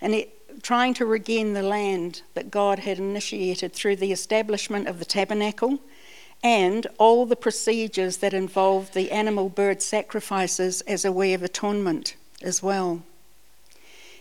And 0.00 0.14
it, 0.14 0.62
trying 0.62 0.94
to 0.94 1.06
regain 1.06 1.52
the 1.52 1.62
land 1.62 2.22
that 2.34 2.50
God 2.50 2.80
had 2.80 2.98
initiated 2.98 3.72
through 3.72 3.96
the 3.96 4.12
establishment 4.12 4.88
of 4.88 4.98
the 4.98 5.04
tabernacle 5.04 5.78
and 6.42 6.86
all 6.98 7.24
the 7.26 7.36
procedures 7.36 8.18
that 8.18 8.34
involved 8.34 8.92
the 8.92 9.10
animal 9.10 9.48
bird 9.48 9.80
sacrifices 9.80 10.82
as 10.82 11.04
a 11.04 11.12
way 11.12 11.32
of 11.32 11.42
atonement 11.42 12.16
as 12.42 12.62
well. 12.62 13.02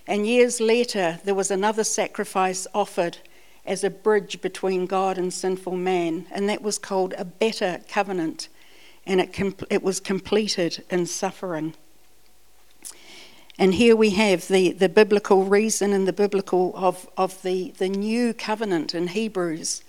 And 0.07 0.27
years 0.27 0.59
later, 0.59 1.19
there 1.23 1.35
was 1.35 1.51
another 1.51 1.83
sacrifice 1.83 2.65
offered 2.73 3.17
as 3.65 3.83
a 3.83 3.89
bridge 3.89 4.41
between 4.41 4.85
God 4.85 5.17
and 5.17 5.33
sinful 5.33 5.77
man, 5.77 6.25
and 6.31 6.49
that 6.49 6.61
was 6.61 6.77
called 6.77 7.13
a 7.17 7.25
better 7.25 7.79
covenant 7.87 8.49
and 9.05 9.19
it, 9.19 9.33
com- 9.33 9.55
it 9.69 9.83
was 9.83 9.99
completed 9.99 10.83
in 10.89 11.05
suffering. 11.05 11.73
And 13.57 13.75
here 13.75 13.95
we 13.95 14.11
have 14.11 14.47
the, 14.47 14.71
the 14.71 14.89
biblical 14.89 15.43
reason 15.43 15.93
and 15.93 16.07
the 16.07 16.13
biblical 16.13 16.71
of, 16.75 17.07
of 17.17 17.41
the, 17.43 17.73
the 17.77 17.89
new 17.89 18.33
covenant 18.33 18.95
in 18.95 19.09
Hebrews. 19.09 19.83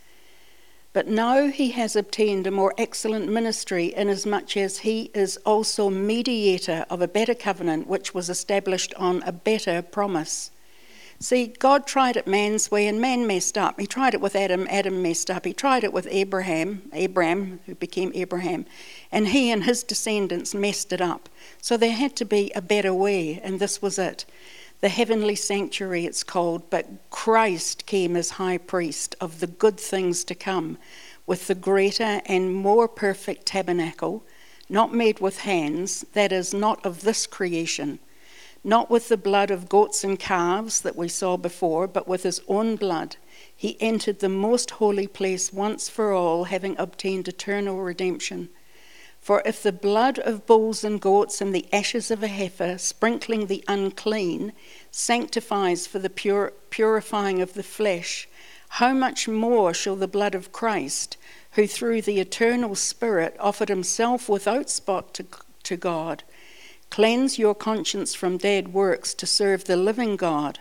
But 0.93 1.09
now 1.09 1.49
he 1.49 1.71
has 1.71 1.97
obtained 1.97 2.47
a 2.47 2.53
more 2.53 2.75
excellent 2.79 3.29
ministry, 3.29 3.95
inasmuch 3.97 4.57
as 4.57 4.79
he 4.79 5.11
is 5.15 5.39
also 5.39 5.91
mediator 5.91 6.85
of 6.91 7.03
a 7.03 7.09
better 7.09 7.35
covenant, 7.35 7.87
which 7.89 8.15
was 8.15 8.29
established 8.29 8.95
on 8.95 9.23
a 9.23 9.33
better 9.33 9.83
promise. 9.83 10.51
See, 11.21 11.47
God 11.47 11.87
tried 11.87 12.17
it 12.17 12.27
man's 12.27 12.71
way 12.71 12.87
and 12.87 13.01
man 13.01 13.27
messed 13.27 13.57
up. 13.57 13.79
He 13.79 13.87
tried 13.87 14.15
it 14.15 14.21
with 14.21 14.35
Adam, 14.37 14.67
Adam 14.69 15.01
messed 15.01 15.31
up. 15.31 15.45
He 15.45 15.53
tried 15.53 15.85
it 15.85 15.93
with 15.93 16.09
Abraham, 16.11 16.91
Abram, 16.93 17.61
who 17.67 17.75
became 17.75 18.11
Abraham, 18.15 18.67
and 19.13 19.29
he 19.29 19.51
and 19.51 19.65
his 19.65 19.83
descendants 19.83 20.55
messed 20.55 20.93
it 20.93 21.01
up. 21.01 21.29
So 21.63 21.77
there 21.77 21.93
had 21.93 22.17
to 22.17 22.25
be 22.25 22.51
a 22.55 22.61
better 22.61 22.93
way, 22.93 23.41
and 23.43 23.61
this 23.61 23.81
was 23.81 23.99
it. 23.99 24.25
The 24.81 24.89
heavenly 24.89 25.37
sanctuary, 25.37 26.05
it's 26.05 26.25
called, 26.25 26.69
but 26.69 26.89
Christ 27.11 27.87
came 27.87 28.17
as 28.17 28.31
high 28.31 28.59
priest 28.59 29.15
of 29.21 29.41
the 29.41 29.47
good 29.47 29.79
things 29.79 30.25
to 30.25 30.35
come 30.35 30.79
with 31.27 31.47
the 31.47 31.55
greater 31.55 32.21
and 32.27 32.53
more 32.53 32.87
perfect 32.87 33.47
tabernacle, 33.47 34.25
not 34.69 34.93
made 34.93 35.21
with 35.21 35.39
hands, 35.39 36.05
that 36.13 36.33
is, 36.33 36.53
not 36.53 36.85
of 36.85 37.03
this 37.03 37.27
creation 37.27 37.99
not 38.65 38.91
with 38.91 39.09
the 39.09 39.17
blood 39.19 39.51
of 39.51 39.69
goats 39.69 40.03
and 40.03 40.19
calves 40.19 40.81
that 40.81 40.97
we 40.97 41.07
saw 41.07 41.37
before, 41.37 41.87
but 41.87 42.09
with 42.09 42.23
his 42.23 42.41
own 42.49 42.77
blood. 42.77 43.17
He 43.55 43.81
entered 43.81 44.21
the 44.21 44.29
most 44.29 44.73
holy 44.73 45.07
place 45.07 45.53
once 45.53 45.91
for 45.91 46.13
all, 46.13 46.45
having 46.45 46.75
obtained 46.79 47.29
eternal 47.29 47.83
redemption. 47.83 48.49
For 49.21 49.43
if 49.47 49.63
the 49.63 49.73
blood 49.73 50.19
of 50.19 50.47
bulls 50.47 50.83
and 50.83 51.01
goats 51.01 51.41
and 51.41 51.55
the 51.55 51.67
ashes 51.73 52.11
of 52.11 52.23
a 52.23 52.29
heifer, 52.29 52.79
sprinkling 52.79 53.47
the 53.47 53.65
unclean, 53.69 54.53
sanctifies 54.91 55.87
for 55.87 55.99
the 55.99 56.11
purifying 56.71 57.41
of 57.41 57.55
the 57.55 57.63
flesh, 57.63 58.29
how 58.69 58.93
much 58.93 59.29
more 59.29 59.73
shall 59.73 59.97
the 59.97 60.09
blood 60.09 60.35
of 60.35 60.53
Christ, 60.53 61.17
who 61.53 61.67
through 61.67 62.03
the 62.03 62.21
eternal 62.21 62.75
Spirit 62.75 63.37
offered 63.39 63.69
himself 63.69 64.29
without 64.29 64.69
spot 64.69 65.15
to, 65.15 65.27
to 65.63 65.77
God, 65.77 66.23
Cleanse 66.95 67.41
your 67.41 67.57
conscience 67.57 68.15
from 68.15 68.39
dead 68.39 68.73
works 68.73 69.15
to 69.15 69.27
serve 69.27 69.65
the 69.65 69.77
living 69.77 70.15
God. 70.15 70.61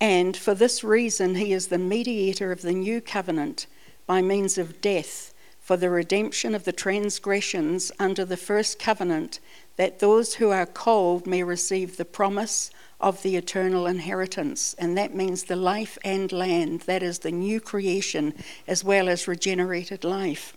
And 0.00 0.36
for 0.36 0.54
this 0.54 0.84
reason, 0.84 1.34
he 1.34 1.52
is 1.52 1.66
the 1.66 1.78
mediator 1.78 2.52
of 2.52 2.62
the 2.62 2.70
new 2.70 3.00
covenant 3.00 3.66
by 4.06 4.22
means 4.22 4.56
of 4.56 4.80
death 4.80 5.34
for 5.58 5.76
the 5.76 5.90
redemption 5.90 6.54
of 6.54 6.62
the 6.62 6.70
transgressions 6.70 7.90
under 7.98 8.24
the 8.24 8.36
first 8.36 8.78
covenant, 8.78 9.40
that 9.74 9.98
those 9.98 10.34
who 10.34 10.50
are 10.50 10.64
called 10.64 11.26
may 11.26 11.42
receive 11.42 11.96
the 11.96 12.04
promise 12.04 12.70
of 13.00 13.20
the 13.24 13.34
eternal 13.34 13.88
inheritance. 13.88 14.76
And 14.78 14.96
that 14.96 15.12
means 15.12 15.42
the 15.42 15.56
life 15.56 15.98
and 16.04 16.30
land, 16.30 16.82
that 16.82 17.02
is 17.02 17.18
the 17.18 17.32
new 17.32 17.60
creation, 17.60 18.32
as 18.68 18.84
well 18.84 19.08
as 19.08 19.26
regenerated 19.26 20.04
life. 20.04 20.56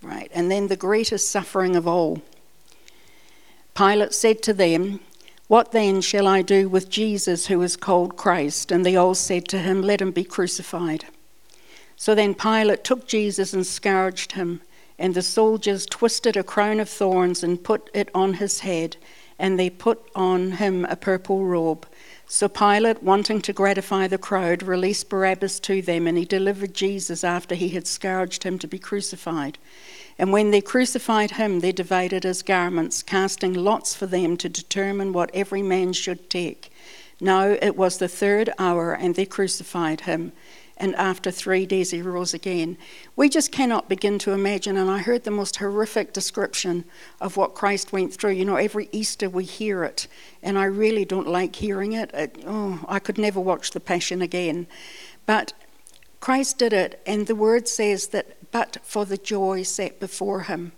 Right, 0.00 0.30
and 0.32 0.50
then 0.50 0.68
the 0.68 0.76
greatest 0.76 1.30
suffering 1.30 1.76
of 1.76 1.86
all. 1.86 2.22
Pilate 3.76 4.14
said 4.14 4.42
to 4.42 4.54
them, 4.54 5.00
What 5.48 5.72
then 5.72 6.00
shall 6.00 6.26
I 6.26 6.40
do 6.40 6.66
with 6.66 6.88
Jesus 6.88 7.48
who 7.48 7.60
is 7.60 7.76
called 7.76 8.16
Christ? 8.16 8.72
And 8.72 8.86
they 8.86 8.96
all 8.96 9.14
said 9.14 9.46
to 9.48 9.58
him, 9.58 9.82
Let 9.82 10.00
him 10.00 10.12
be 10.12 10.24
crucified. 10.24 11.04
So 11.94 12.14
then 12.14 12.34
Pilate 12.34 12.84
took 12.84 13.06
Jesus 13.06 13.52
and 13.52 13.66
scourged 13.66 14.32
him, 14.32 14.62
and 14.98 15.12
the 15.12 15.20
soldiers 15.20 15.84
twisted 15.84 16.38
a 16.38 16.42
crown 16.42 16.80
of 16.80 16.88
thorns 16.88 17.42
and 17.42 17.62
put 17.62 17.90
it 17.92 18.08
on 18.14 18.34
his 18.34 18.60
head, 18.60 18.96
and 19.38 19.58
they 19.58 19.68
put 19.68 20.10
on 20.14 20.52
him 20.52 20.86
a 20.86 20.96
purple 20.96 21.44
robe. 21.44 21.86
So 22.26 22.48
Pilate, 22.48 23.02
wanting 23.02 23.42
to 23.42 23.52
gratify 23.52 24.08
the 24.08 24.16
crowd, 24.16 24.62
released 24.62 25.10
Barabbas 25.10 25.60
to 25.60 25.82
them, 25.82 26.06
and 26.06 26.16
he 26.16 26.24
delivered 26.24 26.72
Jesus 26.72 27.22
after 27.22 27.54
he 27.54 27.68
had 27.68 27.86
scourged 27.86 28.42
him 28.42 28.58
to 28.58 28.66
be 28.66 28.78
crucified. 28.78 29.58
And 30.18 30.32
when 30.32 30.50
they 30.50 30.60
crucified 30.60 31.32
him, 31.32 31.60
they 31.60 31.72
divided 31.72 32.24
his 32.24 32.42
garments, 32.42 33.02
casting 33.02 33.52
lots 33.52 33.94
for 33.94 34.06
them 34.06 34.36
to 34.38 34.48
determine 34.48 35.12
what 35.12 35.30
every 35.34 35.62
man 35.62 35.92
should 35.92 36.30
take. 36.30 36.72
Now 37.20 37.48
it 37.48 37.76
was 37.76 37.98
the 37.98 38.08
third 38.08 38.50
hour, 38.58 38.92
and 38.92 39.14
they 39.14 39.26
crucified 39.26 40.02
him. 40.02 40.32
And 40.78 40.94
after 40.96 41.30
three 41.30 41.64
days, 41.64 41.90
he 41.90 42.02
rose 42.02 42.34
again. 42.34 42.76
We 43.14 43.30
just 43.30 43.50
cannot 43.50 43.88
begin 43.88 44.18
to 44.20 44.32
imagine. 44.32 44.76
And 44.76 44.90
I 44.90 44.98
heard 44.98 45.24
the 45.24 45.30
most 45.30 45.56
horrific 45.56 46.12
description 46.12 46.84
of 47.18 47.38
what 47.38 47.54
Christ 47.54 47.92
went 47.92 48.12
through. 48.12 48.32
You 48.32 48.44
know, 48.44 48.56
every 48.56 48.90
Easter 48.92 49.30
we 49.30 49.44
hear 49.44 49.84
it, 49.84 50.06
and 50.42 50.58
I 50.58 50.64
really 50.64 51.06
don't 51.06 51.26
like 51.26 51.56
hearing 51.56 51.92
it. 51.92 52.10
it 52.12 52.42
oh, 52.46 52.84
I 52.88 52.98
could 52.98 53.16
never 53.16 53.40
watch 53.40 53.70
The 53.70 53.80
Passion 53.80 54.20
again. 54.20 54.66
But 55.24 55.54
Christ 56.20 56.58
did 56.58 56.74
it, 56.74 57.00
and 57.06 57.26
the 57.26 57.34
word 57.34 57.68
says 57.68 58.08
that 58.08 58.35
but 58.50 58.78
for 58.82 59.04
the 59.04 59.16
joy 59.16 59.62
set 59.62 60.00
before 60.00 60.42
him. 60.42 60.72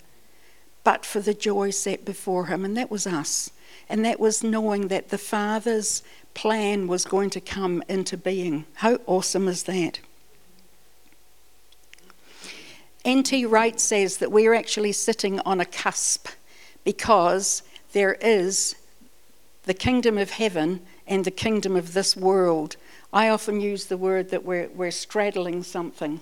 But 0.85 1.05
for 1.05 1.21
the 1.21 1.35
joy 1.35 1.71
set 1.71 2.05
before 2.05 2.47
him. 2.47 2.65
And 2.65 2.77
that 2.77 2.91
was 2.91 3.07
us. 3.07 3.51
And 3.89 4.05
that 4.05 4.21
was 4.21 4.45
knowing 4.45 4.89
that 4.89 5.09
the 5.09 5.19
Father's 5.19 6.03
plan 6.35 6.87
was 6.87 7.05
going 7.05 7.31
to 7.31 7.41
come 7.41 7.83
into 7.89 8.17
being. 8.17 8.65
How 8.75 8.99
awesome 9.07 9.49
is 9.49 9.65
that? 9.65 10.01
N.T. 13.05 13.47
Wright 13.47 13.81
says 13.81 14.19
that 14.19 14.33
we're 14.33 14.55
actually 14.55 14.93
sitting 14.93 15.41
on 15.41 15.61
a 15.61 15.65
cusp 15.65 16.29
because 16.85 17.63
there 17.93 18.15
is 18.21 18.77
the 19.65 19.75
kingdom 19.75 20.19
of 20.19 20.31
heaven 20.31 20.81
and 21.07 21.25
the 21.25 21.31
kingdom 21.31 21.77
of 21.77 21.95
this 21.95 22.17
world. 22.17 22.77
I 23.13 23.29
often 23.29 23.61
use 23.61 23.87
the 23.87 23.97
word 23.97 24.31
that 24.31 24.45
we're, 24.45 24.69
we're 24.69 24.91
straddling 24.91 25.63
something. 25.63 26.21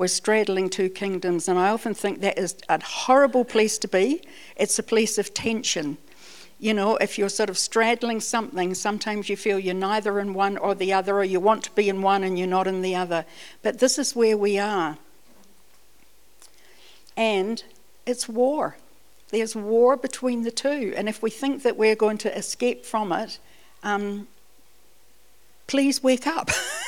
We're 0.00 0.08
straddling 0.08 0.70
two 0.70 0.88
kingdoms, 0.88 1.46
and 1.46 1.58
I 1.58 1.68
often 1.68 1.92
think 1.92 2.22
that 2.22 2.38
is 2.38 2.56
a 2.70 2.82
horrible 2.82 3.44
place 3.44 3.76
to 3.76 3.86
be. 3.86 4.22
It's 4.56 4.78
a 4.78 4.82
place 4.82 5.18
of 5.18 5.34
tension. 5.34 5.98
You 6.58 6.72
know, 6.72 6.96
if 6.96 7.18
you're 7.18 7.28
sort 7.28 7.50
of 7.50 7.58
straddling 7.58 8.20
something, 8.20 8.72
sometimes 8.72 9.28
you 9.28 9.36
feel 9.36 9.58
you're 9.58 9.74
neither 9.74 10.18
in 10.18 10.32
one 10.32 10.56
or 10.56 10.74
the 10.74 10.90
other, 10.94 11.18
or 11.18 11.24
you 11.24 11.38
want 11.38 11.64
to 11.64 11.70
be 11.72 11.90
in 11.90 12.00
one 12.00 12.24
and 12.24 12.38
you're 12.38 12.48
not 12.48 12.66
in 12.66 12.80
the 12.80 12.94
other. 12.94 13.26
But 13.62 13.80
this 13.80 13.98
is 13.98 14.16
where 14.16 14.38
we 14.38 14.58
are. 14.58 14.96
And 17.14 17.62
it's 18.06 18.26
war. 18.26 18.78
There's 19.28 19.54
war 19.54 19.98
between 19.98 20.44
the 20.44 20.50
two. 20.50 20.94
And 20.96 21.10
if 21.10 21.22
we 21.22 21.28
think 21.28 21.62
that 21.62 21.76
we're 21.76 21.94
going 21.94 22.16
to 22.18 22.34
escape 22.34 22.86
from 22.86 23.12
it, 23.12 23.38
um, 23.82 24.28
please 25.66 26.02
wake 26.02 26.26
up. 26.26 26.50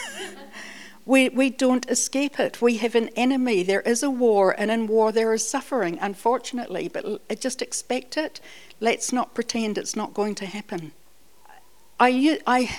we, 1.05 1.29
we 1.29 1.51
don't 1.51 1.89
escape 1.91 2.39
it. 2.39 2.63
We 2.63 2.77
have 2.77 2.95
an 2.95 3.09
enemy. 3.17 3.63
There 3.63 3.81
is 3.81 4.03
a 4.03 4.11
war, 4.11 4.55
and 4.57 4.71
in 4.71 4.87
war 4.87 5.11
there 5.11 5.33
is 5.33 5.47
suffering, 5.49 5.99
unfortunately. 6.01 6.89
But 6.89 7.05
uh, 7.05 7.35
just 7.35 7.61
expect 7.61 8.17
it. 8.17 8.41
Let's 8.81 9.13
not 9.13 9.35
pretend 9.35 9.79
it's 9.79 9.97
not 9.97 10.15
going 10.15 10.35
to 10.37 10.47
happen. 10.47 10.93
I, 11.99 12.41
I 12.47 12.77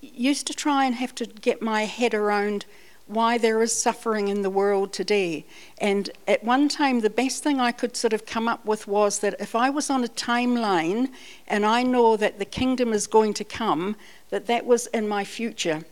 used 0.00 0.46
to 0.48 0.54
try 0.54 0.84
and 0.84 0.96
have 0.96 1.14
to 1.16 1.26
get 1.26 1.62
my 1.62 1.84
head 1.84 2.14
around 2.14 2.64
why 3.06 3.38
there 3.38 3.62
is 3.62 3.72
suffering 3.72 4.28
in 4.28 4.42
the 4.42 4.50
world 4.50 4.92
today. 4.92 5.46
And 5.78 6.10
at 6.26 6.44
one 6.44 6.68
time, 6.68 7.00
the 7.00 7.10
best 7.10 7.42
thing 7.42 7.58
I 7.58 7.72
could 7.72 7.96
sort 7.96 8.12
of 8.12 8.26
come 8.26 8.48
up 8.48 8.66
with 8.66 8.86
was 8.86 9.20
that 9.20 9.34
if 9.40 9.54
I 9.54 9.70
was 9.70 9.88
on 9.90 10.04
a 10.04 10.08
timeline 10.08 11.08
and 11.46 11.64
I 11.64 11.82
know 11.82 12.16
that 12.16 12.38
the 12.38 12.44
kingdom 12.44 12.92
is 12.92 13.06
going 13.06 13.32
to 13.34 13.44
come, 13.44 13.96
that 14.28 14.46
that 14.46 14.66
was 14.66 14.88
in 14.88 15.08
my 15.08 15.24
future. 15.24 15.84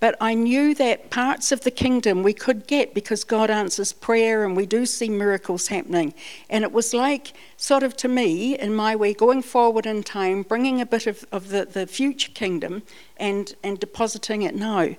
But 0.00 0.16
I 0.20 0.32
knew 0.34 0.74
that 0.74 1.10
parts 1.10 1.52
of 1.52 1.60
the 1.60 1.70
kingdom 1.70 2.22
we 2.22 2.32
could 2.32 2.66
get 2.66 2.94
because 2.94 3.22
God 3.22 3.50
answers 3.50 3.92
prayer 3.92 4.44
and 4.44 4.56
we 4.56 4.64
do 4.64 4.86
see 4.86 5.10
miracles 5.10 5.68
happening. 5.68 6.14
And 6.48 6.64
it 6.64 6.72
was 6.72 6.94
like, 6.94 7.34
sort 7.58 7.82
of 7.82 7.96
to 7.98 8.08
me, 8.08 8.58
in 8.58 8.74
my 8.74 8.96
way, 8.96 9.12
going 9.12 9.42
forward 9.42 9.84
in 9.84 10.02
time, 10.02 10.42
bringing 10.42 10.80
a 10.80 10.86
bit 10.86 11.06
of, 11.06 11.26
of 11.30 11.50
the, 11.50 11.66
the 11.66 11.86
future 11.86 12.32
kingdom 12.32 12.82
and, 13.18 13.54
and 13.62 13.78
depositing 13.78 14.40
it 14.40 14.54
now. 14.54 14.96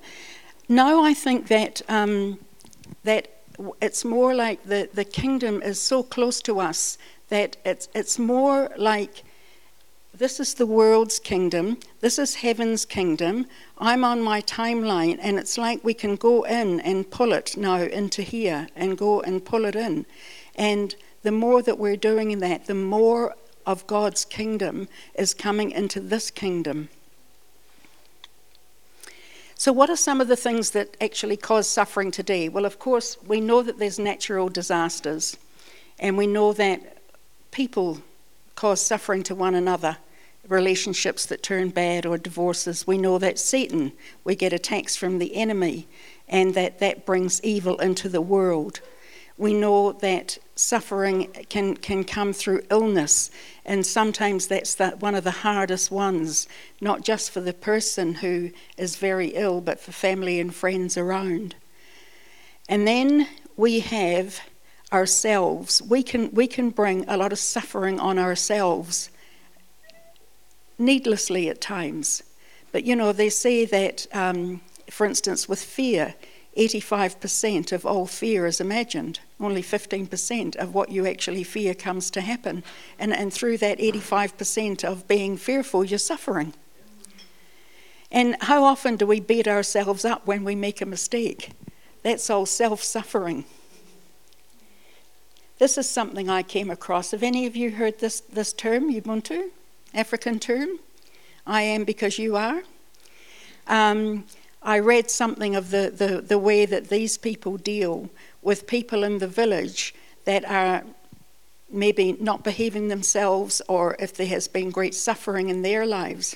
No, 0.70 1.04
I 1.04 1.14
think 1.14 1.48
that 1.48 1.82
um, 1.90 2.40
that 3.04 3.42
it's 3.82 4.06
more 4.06 4.34
like 4.34 4.64
the, 4.64 4.90
the 4.94 5.04
kingdom 5.04 5.62
is 5.62 5.80
so 5.80 6.04
close 6.04 6.42
to 6.44 6.60
us 6.60 6.98
that 7.30 7.58
it's 7.66 7.90
it's 7.94 8.18
more 8.20 8.72
like 8.78 9.24
this 10.22 10.40
is 10.40 10.54
the 10.54 10.68
world's 10.68 11.18
kingdom, 11.18 11.80
this 12.00 12.20
is 12.20 12.36
heaven's 12.36 12.86
kingdom. 12.86 13.48
I'm 13.80 14.04
on 14.04 14.22
my 14.22 14.42
timeline, 14.42 15.18
and 15.20 15.40
it's 15.40 15.58
like 15.58 15.84
we 15.84 15.96
can 15.96 16.16
go 16.16 16.44
in 16.44 16.80
and 16.82 17.10
pull 17.10 17.34
it 17.34 17.58
now 17.58 17.78
into 17.78 18.22
here 18.22 18.68
and 18.76 19.00
go 19.00 19.22
and 19.22 19.44
pull 19.44 19.66
it 19.66 19.76
in. 19.76 20.06
And 20.54 20.96
the 21.24 21.32
more 21.32 21.64
that 21.64 21.80
we're 21.80 21.96
doing 21.96 22.38
that, 22.38 22.68
the 22.68 22.76
more 22.76 23.36
of 23.66 23.88
God's 23.88 24.24
kingdom 24.24 24.88
is 25.16 25.34
coming 25.34 25.72
into 25.72 26.00
this 26.00 26.30
kingdom. 26.30 26.90
So, 29.56 29.72
what 29.72 29.90
are 29.90 29.98
some 29.98 30.22
of 30.22 30.28
the 30.28 30.36
things 30.36 30.70
that 30.72 30.98
actually 31.02 31.38
cause 31.38 31.68
suffering 31.68 32.12
today? 32.12 32.48
Well, 32.48 32.66
of 32.66 32.78
course, 32.78 33.18
we 33.26 33.42
know 33.42 33.64
that 33.64 33.80
there's 33.80 33.98
natural 33.98 34.50
disasters, 34.50 35.36
and 35.98 36.16
we 36.16 36.28
know 36.28 36.54
that 36.54 37.00
people 37.50 38.04
cause 38.54 38.80
suffering 38.80 39.24
to 39.24 39.34
one 39.34 39.56
another, 39.56 39.98
relationships 40.48 41.26
that 41.28 41.44
turn 41.44 41.70
bad 41.70 42.06
or 42.06 42.18
divorces. 42.18 42.88
We 42.88 42.98
know 42.98 43.18
that 43.20 43.40
Satan, 43.40 43.94
we 44.24 44.36
get 44.36 44.54
attacks 44.54 44.96
from 44.96 45.20
the 45.20 45.36
enemy, 45.36 45.88
and 46.28 46.54
that 46.56 46.80
that 46.80 47.06
brings 47.06 47.44
evil 47.44 47.78
into 47.80 48.10
the 48.10 48.22
world. 48.22 48.82
We 49.38 49.54
know 49.54 49.92
that 49.94 50.38
suffering 50.56 51.32
can, 51.50 51.76
can 51.76 52.04
come 52.04 52.34
through 52.34 52.64
illness, 52.70 53.32
and 53.66 53.86
sometimes 53.86 54.48
that's 54.48 54.76
the, 54.76 54.90
one 55.00 55.16
of 55.16 55.24
the 55.24 55.32
hardest 55.32 55.90
ones, 55.90 56.48
not 56.80 57.02
just 57.02 57.32
for 57.32 57.42
the 57.42 57.54
person 57.54 58.16
who 58.16 58.52
is 58.78 58.98
very 58.98 59.30
ill, 59.30 59.62
but 59.62 59.80
for 59.80 59.92
family 59.92 60.40
and 60.40 60.54
friends 60.54 60.98
around. 60.98 61.56
And 62.70 62.88
then 62.88 63.28
we 63.58 63.80
have 63.80 64.42
ourselves. 64.94 65.82
We 65.82 66.04
can, 66.04 66.32
we 66.32 66.48
can 66.48 66.70
bring 66.70 67.06
a 67.08 67.18
lot 67.18 67.32
of 67.32 67.40
suffering 67.40 68.00
on 68.00 68.20
ourselves, 68.20 69.10
needlessly 70.82 71.48
at 71.48 71.62
times. 71.62 72.24
But 72.72 72.84
you 72.84 72.96
know, 72.96 73.14
they 73.14 73.30
say 73.30 73.66
that, 73.66 74.08
um, 74.14 74.62
for 74.90 75.06
instance, 75.06 75.48
with 75.48 75.62
fear, 75.62 76.16
85% 76.58 77.72
of 77.72 77.86
all 77.86 78.06
fear 78.06 78.46
is 78.46 78.60
imagined. 78.60 79.22
Only 79.40 79.64
15% 79.64 80.56
of 80.58 80.74
what 80.74 80.92
you 80.92 81.06
actually 81.06 81.44
fear 81.44 81.74
comes 81.74 82.12
to 82.12 82.22
happen. 82.22 82.64
And, 83.00 83.14
and 83.14 83.32
through 83.32 83.58
that 83.60 83.80
85% 83.80 84.84
of 84.84 85.08
being 85.08 85.38
fearful, 85.38 85.86
you're 85.86 85.98
suffering. 85.98 86.54
And 88.12 88.36
how 88.42 88.66
often 88.66 88.98
do 88.98 89.06
we 89.06 89.22
beat 89.22 89.48
ourselves 89.48 90.04
up 90.04 90.28
when 90.28 90.44
we 90.44 90.56
make 90.56 90.82
a 90.82 90.86
mistake? 90.86 91.52
That's 92.04 92.30
all 92.30 92.46
self 92.46 92.84
suffering. 92.84 93.46
This 95.60 95.78
is 95.78 95.88
something 95.88 96.28
I 96.28 96.44
came 96.44 96.70
across. 96.70 97.12
Have 97.12 97.24
any 97.24 97.46
of 97.46 97.56
you 97.56 97.72
heard 97.72 98.00
this, 98.00 98.20
this 98.20 98.52
term, 98.52 98.92
Ubuntu? 98.92 99.52
African 99.94 100.40
term? 100.40 100.80
I 101.46 101.64
am 101.64 101.84
because 101.84 102.20
you 102.20 102.36
are. 102.36 102.64
Um, 103.68 104.26
I 104.62 104.80
read 104.80 105.10
something 105.10 105.56
of 105.56 105.72
the, 105.72 105.92
the, 105.96 106.22
the 106.22 106.38
way 106.38 106.66
that 106.66 106.90
these 106.90 107.18
people 107.18 107.58
deal 107.58 108.10
with 108.42 108.68
people 108.68 109.04
in 109.04 109.18
the 109.18 109.28
village 109.28 109.96
that 110.26 110.46
are 110.46 110.84
maybe 111.70 112.14
not 112.20 112.44
behaving 112.44 112.90
themselves 112.90 113.62
or 113.68 113.96
if 113.98 114.14
there 114.14 114.28
has 114.28 114.48
been 114.48 114.70
great 114.70 114.94
suffering 114.94 115.50
in 115.50 115.62
their 115.62 115.86
lives. 115.86 116.36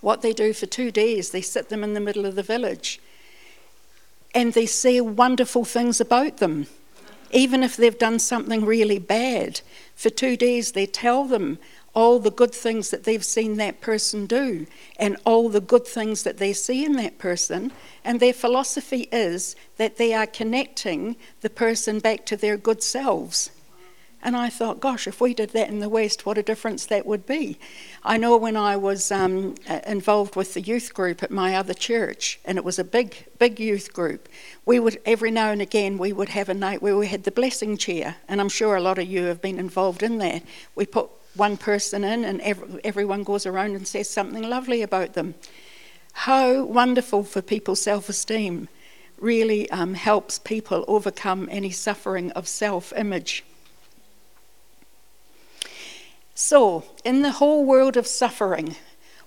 What 0.00 0.20
they 0.20 0.32
do 0.32 0.52
for 0.52 0.66
two 0.66 0.90
days, 0.90 1.30
they 1.30 1.40
sit 1.40 1.68
them 1.68 1.84
in 1.84 1.94
the 1.94 2.00
middle 2.00 2.26
of 2.26 2.34
the 2.34 2.42
village 2.42 3.00
and 4.34 4.52
they 4.52 4.66
say 4.66 5.00
wonderful 5.00 5.64
things 5.64 6.00
about 6.00 6.38
them. 6.38 6.66
Even 7.30 7.62
if 7.62 7.76
they've 7.76 7.98
done 7.98 8.18
something 8.18 8.64
really 8.64 8.98
bad, 8.98 9.60
for 9.94 10.10
two 10.10 10.36
days 10.36 10.72
they 10.72 10.86
tell 10.86 11.24
them 11.24 11.58
all 11.94 12.18
the 12.18 12.30
good 12.30 12.54
things 12.54 12.90
that 12.90 13.04
they've 13.04 13.24
seen 13.24 13.56
that 13.58 13.80
person 13.80 14.26
do 14.26 14.66
and 14.98 15.16
all 15.24 15.48
the 15.48 15.60
good 15.60 15.86
things 15.86 16.22
that 16.22 16.38
they 16.38 16.52
see 16.52 16.84
in 16.84 16.94
that 16.94 17.18
person. 17.18 17.70
And 18.04 18.18
their 18.18 18.32
philosophy 18.32 19.08
is 19.12 19.56
that 19.76 19.96
they 19.96 20.14
are 20.14 20.26
connecting 20.26 21.16
the 21.42 21.50
person 21.50 21.98
back 21.98 22.24
to 22.26 22.36
their 22.36 22.56
good 22.56 22.82
selves. 22.82 23.50
And 24.24 24.36
I 24.36 24.50
thought, 24.50 24.78
gosh, 24.78 25.08
if 25.08 25.20
we 25.20 25.34
did 25.34 25.50
that 25.50 25.68
in 25.68 25.80
the 25.80 25.88
West, 25.88 26.24
what 26.24 26.38
a 26.38 26.44
difference 26.44 26.86
that 26.86 27.04
would 27.06 27.26
be. 27.26 27.58
I 28.04 28.18
know 28.18 28.36
when 28.36 28.56
I 28.56 28.76
was 28.76 29.10
um, 29.10 29.56
involved 29.84 30.36
with 30.36 30.54
the 30.54 30.60
youth 30.60 30.94
group 30.94 31.24
at 31.24 31.32
my 31.32 31.56
other 31.56 31.74
church, 31.74 32.38
and 32.44 32.56
it 32.56 32.64
was 32.64 32.78
a 32.78 32.84
big, 32.84 33.26
big 33.40 33.58
youth 33.58 33.92
group, 33.92 34.28
we 34.64 34.78
would, 34.78 35.00
every 35.04 35.32
now 35.32 35.50
and 35.50 35.60
again, 35.60 35.98
we 35.98 36.12
would 36.12 36.28
have 36.28 36.48
a 36.48 36.54
night 36.54 36.80
where 36.80 36.96
we 36.96 37.08
had 37.08 37.24
the 37.24 37.32
blessing 37.32 37.76
chair. 37.76 38.14
And 38.28 38.40
I'm 38.40 38.48
sure 38.48 38.76
a 38.76 38.80
lot 38.80 39.00
of 39.00 39.08
you 39.08 39.24
have 39.24 39.42
been 39.42 39.58
involved 39.58 40.04
in 40.04 40.18
that. 40.18 40.44
We 40.76 40.86
put 40.86 41.10
one 41.34 41.56
person 41.56 42.04
in, 42.04 42.24
and 42.24 42.40
everyone 42.84 43.22
goes 43.22 43.46
around 43.46 43.74
and 43.74 43.86
says 43.86 44.08
something 44.08 44.42
lovely 44.42 44.82
about 44.82 45.14
them. 45.14 45.34
How 46.12 46.64
wonderful 46.64 47.24
for 47.24 47.42
people's 47.42 47.80
self 47.80 48.08
esteem 48.08 48.68
really 49.18 49.70
um, 49.70 49.94
helps 49.94 50.38
people 50.38 50.84
overcome 50.88 51.48
any 51.50 51.70
suffering 51.70 52.30
of 52.32 52.46
self 52.46 52.92
image. 52.96 53.44
So, 56.34 56.84
in 57.04 57.22
the 57.22 57.32
whole 57.32 57.64
world 57.64 57.96
of 57.96 58.06
suffering, 58.06 58.76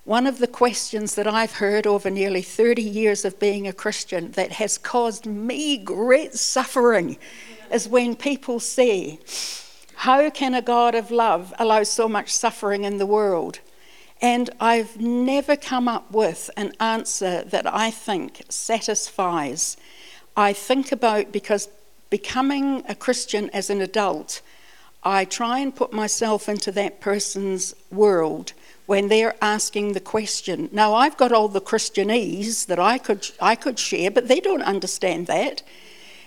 one 0.04 0.26
of 0.26 0.38
the 0.38 0.46
questions 0.46 1.16
that 1.16 1.26
I've 1.26 1.54
heard 1.54 1.86
over 1.86 2.10
nearly 2.10 2.42
30 2.42 2.82
years 2.82 3.24
of 3.24 3.40
being 3.40 3.66
a 3.66 3.72
Christian 3.72 4.30
that 4.32 4.52
has 4.52 4.78
caused 4.78 5.26
me 5.26 5.76
great 5.76 6.34
suffering 6.34 7.16
is 7.72 7.88
when 7.88 8.14
people 8.14 8.60
say, 8.60 9.18
how 9.96 10.28
can 10.30 10.54
a 10.54 10.62
God 10.62 10.94
of 10.94 11.10
love 11.10 11.54
allow 11.58 11.82
so 11.82 12.08
much 12.08 12.30
suffering 12.30 12.84
in 12.84 12.98
the 12.98 13.06
world? 13.06 13.60
And 14.20 14.50
I've 14.60 15.00
never 15.00 15.56
come 15.56 15.88
up 15.88 16.10
with 16.10 16.50
an 16.56 16.72
answer 16.80 17.42
that 17.42 17.66
I 17.66 17.90
think 17.90 18.44
satisfies. 18.48 19.76
I 20.36 20.52
think 20.52 20.92
about 20.92 21.32
because 21.32 21.68
becoming 22.10 22.84
a 22.88 22.94
Christian 22.94 23.50
as 23.50 23.70
an 23.70 23.80
adult, 23.80 24.42
I 25.02 25.24
try 25.24 25.60
and 25.60 25.74
put 25.74 25.92
myself 25.92 26.48
into 26.48 26.70
that 26.72 27.00
person's 27.00 27.74
world 27.90 28.52
when 28.86 29.08
they're 29.08 29.34
asking 29.40 29.92
the 29.92 30.00
question. 30.00 30.68
Now, 30.72 30.94
I've 30.94 31.16
got 31.16 31.32
all 31.32 31.48
the 31.48 31.60
Christianese 31.60 32.66
that 32.66 32.78
I 32.78 32.98
could, 32.98 33.30
I 33.40 33.54
could 33.54 33.78
share, 33.78 34.10
but 34.10 34.28
they 34.28 34.40
don't 34.40 34.62
understand 34.62 35.26
that. 35.26 35.62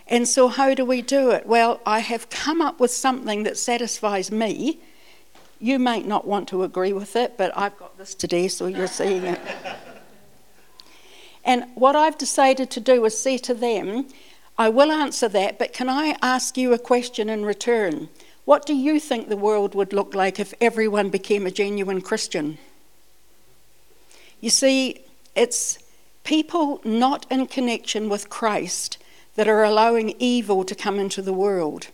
And 0.09 0.27
so, 0.27 0.47
how 0.47 0.73
do 0.73 0.83
we 0.83 1.03
do 1.03 1.29
it? 1.29 1.45
Well, 1.45 1.79
I 1.85 1.99
have 1.99 2.31
come 2.31 2.61
up 2.61 2.79
with 2.79 2.89
something 2.89 3.43
that 3.43 3.57
satisfies 3.57 4.31
me. 4.31 4.79
You 5.59 5.77
might 5.77 6.07
not 6.07 6.25
want 6.25 6.47
to 6.49 6.63
agree 6.63 6.93
with 6.93 7.15
it, 7.15 7.37
but 7.37 7.55
I've 7.55 7.77
got 7.77 7.95
this 7.99 8.15
today, 8.15 8.47
so 8.47 8.65
you're 8.65 8.87
seeing 8.87 9.23
it. 9.23 9.39
and 11.45 11.65
what 11.75 11.95
I've 11.95 12.17
decided 12.17 12.71
to 12.71 12.79
do 12.79 13.05
is 13.05 13.19
say 13.19 13.37
to 13.37 13.53
them, 13.53 14.07
I 14.57 14.69
will 14.69 14.91
answer 14.91 15.29
that, 15.29 15.59
but 15.59 15.73
can 15.73 15.89
I 15.89 16.15
ask 16.23 16.57
you 16.57 16.73
a 16.73 16.79
question 16.79 17.29
in 17.29 17.45
return? 17.45 18.09
What 18.45 18.65
do 18.65 18.73
you 18.73 18.99
think 18.99 19.29
the 19.29 19.37
world 19.37 19.75
would 19.75 19.93
look 19.93 20.15
like 20.15 20.39
if 20.39 20.55
everyone 20.59 21.09
became 21.09 21.45
a 21.45 21.51
genuine 21.51 22.01
Christian? 22.01 22.57
You 24.41 24.49
see, 24.49 25.01
it's 25.35 25.77
people 26.23 26.81
not 26.83 27.27
in 27.29 27.45
connection 27.45 28.09
with 28.09 28.29
Christ 28.29 28.97
that 29.39 29.47
are 29.47 29.63
allowing 29.63 30.13
evil 30.19 30.65
to 30.65 30.75
come 30.75 30.99
into 30.99 31.21
the 31.21 31.31
world. 31.31 31.87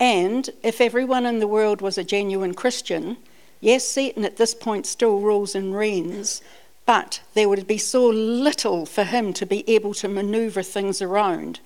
And 0.00 0.48
if 0.62 0.80
everyone 0.80 1.26
in 1.26 1.40
the 1.40 1.46
world 1.46 1.82
was 1.82 1.98
a 1.98 2.04
genuine 2.04 2.54
Christian, 2.54 3.18
yes, 3.60 3.86
Satan 3.86 4.24
at 4.24 4.38
this 4.38 4.54
point 4.54 4.86
still 4.86 5.20
rules 5.20 5.54
and 5.54 5.76
reigns, 5.76 6.40
but 6.86 7.20
there 7.34 7.50
would 7.50 7.66
be 7.66 7.76
so 7.76 8.06
little 8.08 8.86
for 8.86 9.04
him 9.04 9.34
to 9.34 9.44
be 9.44 9.62
able 9.68 9.92
to 9.92 10.08
maneuver 10.08 10.62
things 10.62 11.02
around 11.02 11.60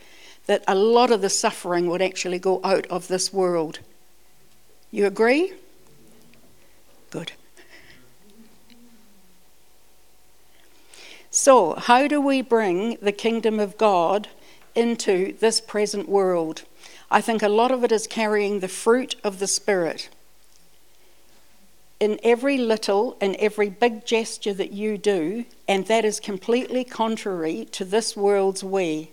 that 0.46 0.64
a 0.66 0.74
lot 0.74 1.12
of 1.12 1.20
the 1.20 1.30
suffering 1.30 1.86
would 1.86 2.02
actually 2.02 2.40
go 2.40 2.60
out 2.64 2.88
of 2.88 3.06
this 3.06 3.32
world. 3.32 3.78
You 4.90 5.06
agree? 5.06 5.52
Good. 7.12 7.30
So, 11.44 11.74
how 11.74 12.08
do 12.08 12.22
we 12.22 12.40
bring 12.40 12.96
the 13.02 13.12
kingdom 13.12 13.60
of 13.60 13.76
God 13.76 14.28
into 14.74 15.36
this 15.40 15.60
present 15.60 16.08
world? 16.08 16.62
I 17.10 17.20
think 17.20 17.42
a 17.42 17.50
lot 17.50 17.70
of 17.70 17.84
it 17.84 17.92
is 17.92 18.06
carrying 18.06 18.60
the 18.60 18.66
fruit 18.82 19.16
of 19.22 19.40
the 19.40 19.46
Spirit. 19.46 20.08
In 22.00 22.18
every 22.22 22.56
little 22.56 23.18
and 23.20 23.36
every 23.36 23.68
big 23.68 24.06
gesture 24.06 24.54
that 24.54 24.72
you 24.72 24.96
do, 24.96 25.44
and 25.68 25.86
that 25.86 26.02
is 26.02 26.18
completely 26.18 26.82
contrary 26.82 27.66
to 27.72 27.84
this 27.84 28.16
world's 28.16 28.64
way, 28.64 29.10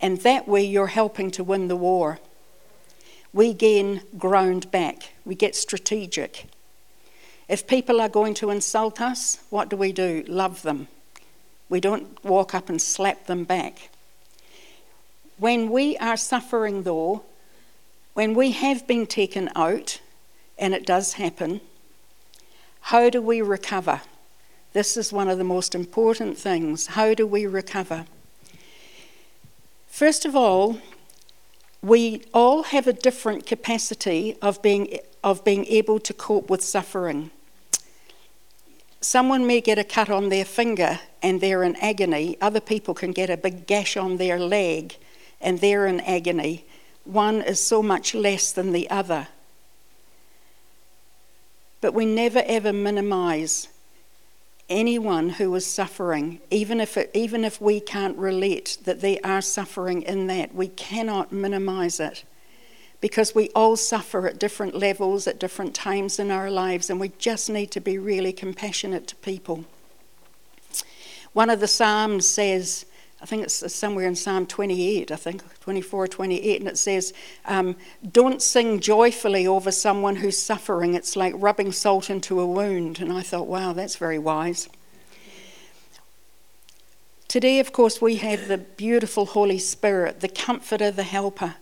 and 0.00 0.18
that 0.18 0.46
way 0.46 0.64
you're 0.64 0.86
helping 0.86 1.28
to 1.32 1.42
win 1.42 1.66
the 1.66 1.74
war. 1.74 2.20
We 3.32 3.52
gain 3.52 4.02
ground 4.16 4.70
back, 4.70 5.12
we 5.24 5.34
get 5.34 5.56
strategic. 5.56 6.46
If 7.48 7.66
people 7.66 8.00
are 8.00 8.08
going 8.08 8.34
to 8.34 8.50
insult 8.50 9.00
us, 9.00 9.40
what 9.50 9.68
do 9.68 9.76
we 9.76 9.90
do? 9.90 10.22
Love 10.28 10.62
them. 10.62 10.86
We 11.68 11.80
don't 11.80 12.22
walk 12.24 12.54
up 12.54 12.68
and 12.68 12.80
slap 12.80 13.26
them 13.26 13.44
back. 13.44 13.90
When 15.36 15.70
we 15.70 15.96
are 15.98 16.16
suffering, 16.16 16.82
though, 16.82 17.22
when 18.14 18.34
we 18.34 18.50
have 18.52 18.86
been 18.86 19.06
taken 19.06 19.50
out, 19.54 20.00
and 20.58 20.74
it 20.74 20.84
does 20.84 21.14
happen, 21.14 21.60
how 22.80 23.10
do 23.10 23.22
we 23.22 23.42
recover? 23.42 24.00
This 24.72 24.96
is 24.96 25.12
one 25.12 25.28
of 25.28 25.38
the 25.38 25.44
most 25.44 25.74
important 25.74 26.36
things. 26.36 26.88
How 26.88 27.14
do 27.14 27.26
we 27.26 27.46
recover? 27.46 28.06
First 29.86 30.24
of 30.24 30.34
all, 30.34 30.78
we 31.82 32.22
all 32.34 32.64
have 32.64 32.86
a 32.86 32.92
different 32.92 33.46
capacity 33.46 34.36
of 34.42 34.60
being, 34.62 34.98
of 35.22 35.44
being 35.44 35.64
able 35.66 36.00
to 36.00 36.12
cope 36.12 36.50
with 36.50 36.62
suffering. 36.62 37.30
Someone 39.00 39.46
may 39.46 39.60
get 39.60 39.78
a 39.78 39.84
cut 39.84 40.10
on 40.10 40.28
their 40.28 40.44
finger 40.44 40.98
and 41.22 41.40
they're 41.40 41.62
in 41.62 41.76
agony. 41.76 42.36
Other 42.40 42.60
people 42.60 42.94
can 42.94 43.12
get 43.12 43.30
a 43.30 43.36
big 43.36 43.66
gash 43.66 43.96
on 43.96 44.16
their 44.16 44.38
leg 44.38 44.96
and 45.40 45.60
they're 45.60 45.86
in 45.86 46.00
agony. 46.00 46.64
One 47.04 47.40
is 47.40 47.60
so 47.60 47.82
much 47.82 48.14
less 48.14 48.50
than 48.50 48.72
the 48.72 48.90
other. 48.90 49.28
But 51.80 51.94
we 51.94 52.06
never 52.06 52.42
ever 52.44 52.72
minimize 52.72 53.68
anyone 54.68 55.30
who 55.30 55.54
is 55.54 55.64
suffering, 55.64 56.40
even 56.50 56.80
if, 56.80 56.96
it, 56.96 57.10
even 57.14 57.44
if 57.44 57.60
we 57.60 57.80
can't 57.80 58.18
relate 58.18 58.78
that 58.84 59.00
they 59.00 59.20
are 59.20 59.40
suffering 59.40 60.02
in 60.02 60.26
that, 60.26 60.54
we 60.54 60.68
cannot 60.68 61.32
minimize 61.32 62.00
it 62.00 62.24
because 63.00 63.34
we 63.34 63.50
all 63.50 63.76
suffer 63.76 64.26
at 64.26 64.38
different 64.38 64.74
levels 64.74 65.26
at 65.26 65.38
different 65.38 65.74
times 65.74 66.18
in 66.18 66.30
our 66.30 66.50
lives, 66.50 66.90
and 66.90 66.98
we 66.98 67.12
just 67.18 67.48
need 67.48 67.70
to 67.70 67.80
be 67.80 67.98
really 67.98 68.32
compassionate 68.32 69.06
to 69.06 69.16
people. 69.16 69.64
One 71.32 71.50
of 71.50 71.60
the 71.60 71.68
Psalms 71.68 72.26
says, 72.26 72.86
I 73.20 73.26
think 73.26 73.42
it's 73.42 73.72
somewhere 73.74 74.06
in 74.06 74.14
Psalm 74.14 74.46
28, 74.46 75.10
I 75.10 75.16
think, 75.16 75.42
24, 75.60 76.08
28, 76.08 76.60
and 76.60 76.68
it 76.68 76.78
says, 76.78 77.12
um, 77.46 77.76
Don't 78.12 78.40
sing 78.40 78.78
joyfully 78.78 79.46
over 79.46 79.72
someone 79.72 80.16
who's 80.16 80.38
suffering. 80.38 80.94
It's 80.94 81.16
like 81.16 81.34
rubbing 81.36 81.72
salt 81.72 82.10
into 82.10 82.40
a 82.40 82.46
wound. 82.46 83.00
And 83.00 83.12
I 83.12 83.22
thought, 83.22 83.48
wow, 83.48 83.72
that's 83.72 83.96
very 83.96 84.18
wise. 84.18 84.68
Today, 87.26 87.58
of 87.58 87.72
course, 87.72 88.00
we 88.00 88.16
have 88.16 88.48
the 88.48 88.58
beautiful 88.58 89.26
Holy 89.26 89.58
Spirit, 89.58 90.20
the 90.20 90.28
comforter, 90.28 90.90
the 90.90 91.02
helper. 91.02 91.56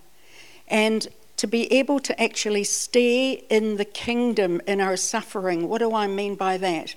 And 0.68 1.09
to 1.37 1.46
be 1.46 1.70
able 1.72 2.01
to 2.01 2.20
actually 2.20 2.64
stay 2.64 3.44
in 3.51 3.77
the 3.77 3.85
kingdom 3.85 4.61
in 4.66 4.81
our 4.81 4.96
suffering, 4.96 5.68
what 5.68 5.79
do 5.79 5.94
I 5.94 6.07
mean 6.07 6.35
by 6.35 6.57
that? 6.57 6.94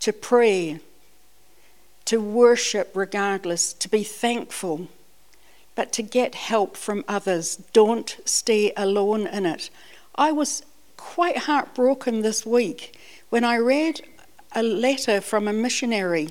To 0.00 0.12
pray, 0.12 0.80
to 2.04 2.20
worship 2.20 2.90
regardless, 2.94 3.72
to 3.74 3.88
be 3.88 4.02
thankful, 4.02 4.88
but 5.74 5.92
to 5.92 6.02
get 6.02 6.34
help 6.34 6.76
from 6.76 7.04
others. 7.06 7.56
Don't 7.72 8.16
stay 8.24 8.72
alone 8.76 9.26
in 9.26 9.46
it. 9.46 9.70
I 10.16 10.32
was 10.32 10.64
quite 10.96 11.38
heartbroken 11.38 12.22
this 12.22 12.44
week 12.44 12.98
when 13.30 13.44
I 13.44 13.58
read 13.58 14.00
a 14.52 14.62
letter 14.62 15.20
from 15.20 15.46
a 15.46 15.52
missionary. 15.52 16.30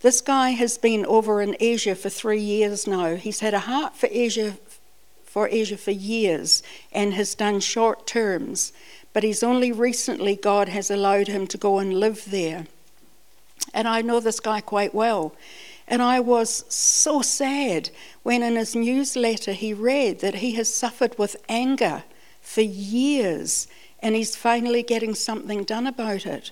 This 0.00 0.20
guy 0.20 0.50
has 0.50 0.78
been 0.78 1.04
over 1.06 1.42
in 1.42 1.56
Asia 1.58 1.96
for 1.96 2.08
three 2.08 2.40
years 2.40 2.86
now. 2.86 3.16
He's 3.16 3.40
had 3.40 3.54
a 3.54 3.60
heart 3.60 3.96
for 3.96 4.08
Asia 4.12 4.58
for 5.28 5.48
Asia 5.48 5.76
for 5.76 5.90
years 5.90 6.62
and 6.90 7.14
has 7.14 7.34
done 7.34 7.60
short 7.60 8.06
terms, 8.06 8.72
but 9.12 9.22
he's 9.22 9.42
only 9.42 9.70
recently 9.70 10.36
God 10.36 10.68
has 10.68 10.90
allowed 10.90 11.28
him 11.28 11.46
to 11.48 11.58
go 11.58 11.78
and 11.78 12.00
live 12.00 12.30
there. 12.30 12.66
And 13.74 13.86
I 13.86 14.00
know 14.00 14.20
this 14.20 14.40
guy 14.40 14.60
quite 14.60 14.94
well. 14.94 15.34
And 15.86 16.02
I 16.02 16.20
was 16.20 16.64
so 16.72 17.22
sad 17.22 17.90
when 18.22 18.42
in 18.42 18.56
his 18.56 18.74
newsletter 18.74 19.52
he 19.52 19.72
read 19.72 20.20
that 20.20 20.36
he 20.36 20.52
has 20.52 20.72
suffered 20.72 21.18
with 21.18 21.36
anger 21.48 22.04
for 22.40 22.60
years 22.60 23.68
and 24.00 24.14
he's 24.14 24.36
finally 24.36 24.82
getting 24.82 25.14
something 25.14 25.64
done 25.64 25.86
about 25.86 26.24
it. 26.26 26.50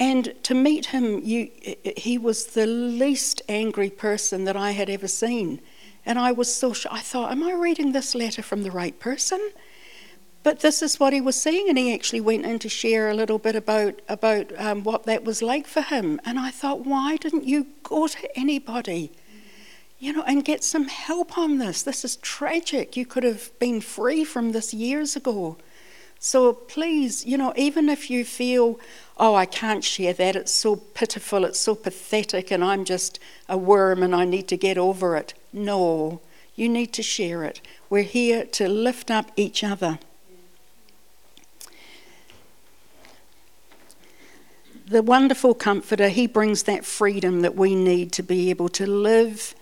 And 0.00 0.32
to 0.42 0.54
meet 0.54 0.86
him, 0.86 1.20
you, 1.22 1.50
he 1.96 2.18
was 2.18 2.46
the 2.46 2.66
least 2.66 3.42
angry 3.48 3.90
person 3.90 4.44
that 4.44 4.56
I 4.56 4.72
had 4.72 4.88
ever 4.88 5.08
seen. 5.08 5.60
And 6.04 6.18
I 6.18 6.32
was 6.32 6.52
so 6.54 6.74
I 6.90 7.00
thought, 7.00 7.32
am 7.32 7.42
I 7.42 7.52
reading 7.52 7.92
this 7.92 8.14
letter 8.14 8.42
from 8.42 8.62
the 8.62 8.70
right 8.70 8.98
person? 8.98 9.52
But 10.42 10.60
this 10.60 10.82
is 10.82 10.98
what 10.98 11.12
he 11.12 11.20
was 11.20 11.40
saying, 11.40 11.68
and 11.68 11.78
he 11.78 11.94
actually 11.94 12.20
went 12.20 12.44
in 12.44 12.58
to 12.60 12.68
share 12.68 13.08
a 13.08 13.14
little 13.14 13.38
bit 13.38 13.54
about, 13.54 14.00
about 14.08 14.52
um, 14.58 14.82
what 14.82 15.04
that 15.04 15.24
was 15.24 15.40
like 15.40 15.68
for 15.68 15.82
him. 15.82 16.20
And 16.24 16.36
I 16.38 16.50
thought, 16.50 16.84
why 16.84 17.16
didn't 17.16 17.44
you 17.44 17.68
go 17.84 18.08
to 18.08 18.38
anybody, 18.38 19.12
you 20.00 20.12
know, 20.12 20.24
and 20.24 20.44
get 20.44 20.64
some 20.64 20.88
help 20.88 21.38
on 21.38 21.58
this? 21.58 21.82
This 21.82 22.04
is 22.04 22.16
tragic. 22.16 22.96
You 22.96 23.06
could 23.06 23.22
have 23.22 23.56
been 23.60 23.80
free 23.80 24.24
from 24.24 24.50
this 24.50 24.74
years 24.74 25.14
ago. 25.14 25.58
So 26.18 26.52
please, 26.52 27.24
you 27.24 27.38
know, 27.38 27.52
even 27.56 27.88
if 27.88 28.10
you 28.10 28.24
feel, 28.24 28.80
oh, 29.18 29.36
I 29.36 29.46
can't 29.46 29.84
share 29.84 30.12
that, 30.12 30.34
it's 30.34 30.52
so 30.52 30.74
pitiful, 30.74 31.44
it's 31.44 31.58
so 31.58 31.76
pathetic, 31.76 32.50
and 32.50 32.64
I'm 32.64 32.84
just 32.84 33.20
a 33.48 33.56
worm 33.56 34.02
and 34.02 34.14
I 34.14 34.24
need 34.24 34.48
to 34.48 34.56
get 34.56 34.76
over 34.76 35.16
it. 35.16 35.34
No, 35.52 36.20
you 36.54 36.68
need 36.68 36.92
to 36.94 37.02
share 37.02 37.44
it. 37.44 37.60
We're 37.90 38.02
here 38.02 38.44
to 38.44 38.68
lift 38.68 39.10
up 39.10 39.30
each 39.36 39.62
other. 39.62 39.98
the 44.92 45.02
wonderful 45.02 45.54
comforter, 45.54 46.08
he 46.08 46.26
brings 46.26 46.64
that 46.64 46.84
freedom 46.84 47.40
that 47.40 47.56
we 47.56 47.74
need 47.74 48.12
to 48.12 48.22
be 48.22 48.50
able 48.50 48.68
to 48.68 48.86
live 48.86 49.54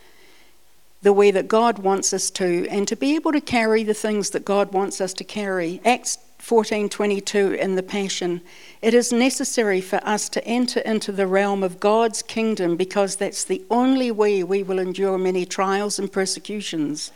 the 1.03 1.13
way 1.13 1.31
that 1.31 1.49
God 1.49 1.79
wants 1.79 2.13
us 2.13 2.31
to 2.33 2.69
and 2.69 2.87
to 2.89 2.97
be 2.97 3.15
able 3.15 3.33
to 3.33 3.41
carry 3.41 3.85
the 3.85 3.95
things 3.95 4.31
that 4.31 4.45
God 4.45 4.73
wants 4.73 5.01
us 5.01 5.15
to 5.15 5.25
carry. 5.25 5.81
Acts 5.85 6.19
14:22 6.41 7.53
in 7.53 7.75
the 7.77 7.83
Passion. 7.83 8.41
It 8.81 8.95
is 8.95 9.13
necessary 9.13 9.81
for 9.81 10.01
us 10.05 10.29
to 10.31 10.45
enter 10.45 10.81
into 10.81 11.13
the 11.13 11.27
realm 11.27 11.63
of 11.63 11.81
God's 11.81 12.23
kingdom 12.23 12.77
because 12.77 13.17
that's 13.17 13.45
the 13.45 13.63
only 13.71 14.11
way 14.11 14.43
we 14.43 14.63
will 14.63 14.79
endure 14.79 15.19
many 15.19 15.45
trials 15.45 15.99
and 15.99 16.11
persecutions. 16.11 17.13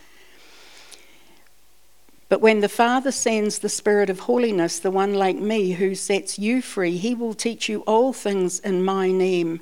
But 2.28 2.40
when 2.40 2.60
the 2.60 2.68
Father 2.68 3.12
sends 3.12 3.58
the 3.58 3.68
Spirit 3.68 4.10
of 4.10 4.20
holiness, 4.20 4.78
the 4.78 4.90
one 4.90 5.14
like 5.14 5.36
me 5.36 5.72
who 5.72 5.94
sets 5.94 6.38
you 6.38 6.62
free, 6.62 6.96
he 6.96 7.14
will 7.14 7.34
teach 7.34 7.68
you 7.68 7.80
all 7.82 8.12
things 8.12 8.58
in 8.60 8.82
my 8.82 9.10
name. 9.10 9.60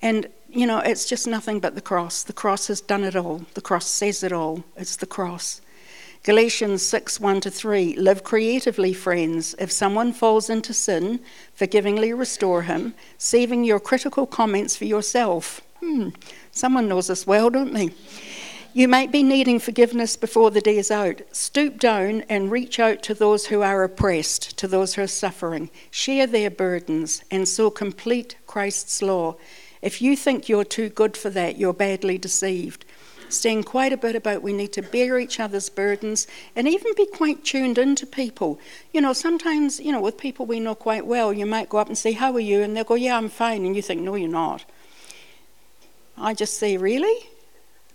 And, 0.00 0.28
you 0.48 0.66
know, 0.66 0.78
it's 0.78 1.06
just 1.06 1.26
nothing 1.26 1.60
but 1.60 1.74
the 1.74 1.80
cross. 1.80 2.22
The 2.22 2.32
cross 2.32 2.68
has 2.68 2.80
done 2.80 3.04
it 3.04 3.16
all. 3.16 3.42
The 3.54 3.60
cross 3.60 3.86
says 3.86 4.22
it 4.22 4.32
all. 4.32 4.64
It's 4.76 4.96
the 4.96 5.06
cross. 5.06 5.60
Galatians 6.24 6.82
6 6.82 7.20
1 7.20 7.42
to 7.42 7.50
3. 7.50 7.96
Live 7.96 8.24
creatively, 8.24 8.94
friends. 8.94 9.54
If 9.58 9.70
someone 9.70 10.10
falls 10.14 10.48
into 10.48 10.72
sin, 10.72 11.20
forgivingly 11.52 12.14
restore 12.14 12.62
him, 12.62 12.94
saving 13.18 13.64
your 13.64 13.78
critical 13.78 14.26
comments 14.26 14.74
for 14.74 14.86
yourself. 14.86 15.60
Hmm, 15.80 16.08
someone 16.50 16.88
knows 16.88 17.10
us 17.10 17.26
well, 17.26 17.50
don't 17.50 17.74
they? 17.74 17.90
You 18.72 18.88
might 18.88 19.12
be 19.12 19.22
needing 19.22 19.58
forgiveness 19.58 20.16
before 20.16 20.50
the 20.50 20.62
day 20.62 20.78
is 20.78 20.90
out. 20.90 21.20
Stoop 21.30 21.78
down 21.78 22.22
and 22.30 22.50
reach 22.50 22.80
out 22.80 23.02
to 23.02 23.12
those 23.12 23.48
who 23.48 23.60
are 23.60 23.84
oppressed, 23.84 24.56
to 24.56 24.66
those 24.66 24.94
who 24.94 25.02
are 25.02 25.06
suffering. 25.06 25.68
Share 25.90 26.26
their 26.26 26.50
burdens 26.50 27.22
and 27.30 27.46
so 27.46 27.68
complete 27.68 28.36
Christ's 28.46 29.02
law. 29.02 29.36
If 29.82 30.00
you 30.00 30.16
think 30.16 30.48
you're 30.48 30.64
too 30.64 30.88
good 30.88 31.18
for 31.18 31.28
that, 31.28 31.58
you're 31.58 31.74
badly 31.74 32.16
deceived. 32.16 32.86
Saying 33.34 33.64
quite 33.64 33.92
a 33.92 33.96
bit 33.96 34.16
about 34.16 34.42
we 34.42 34.52
need 34.52 34.72
to 34.74 34.82
bear 34.82 35.18
each 35.18 35.40
other's 35.40 35.68
burdens 35.68 36.26
and 36.54 36.68
even 36.68 36.94
be 36.96 37.06
quite 37.06 37.44
tuned 37.44 37.78
into 37.78 38.06
people. 38.06 38.58
You 38.92 39.00
know, 39.00 39.12
sometimes, 39.12 39.80
you 39.80 39.92
know, 39.92 40.00
with 40.00 40.18
people 40.18 40.46
we 40.46 40.60
know 40.60 40.74
quite 40.74 41.06
well, 41.06 41.32
you 41.32 41.46
might 41.46 41.68
go 41.68 41.78
up 41.78 41.88
and 41.88 41.98
say, 41.98 42.12
How 42.12 42.32
are 42.32 42.40
you? 42.40 42.62
And 42.62 42.76
they'll 42.76 42.84
go, 42.84 42.94
Yeah, 42.94 43.16
I'm 43.16 43.28
fine. 43.28 43.64
And 43.64 43.76
you 43.76 43.82
think, 43.82 44.00
No, 44.00 44.14
you're 44.14 44.28
not. 44.28 44.64
I 46.16 46.34
just 46.34 46.58
say, 46.58 46.76
Really? 46.76 47.28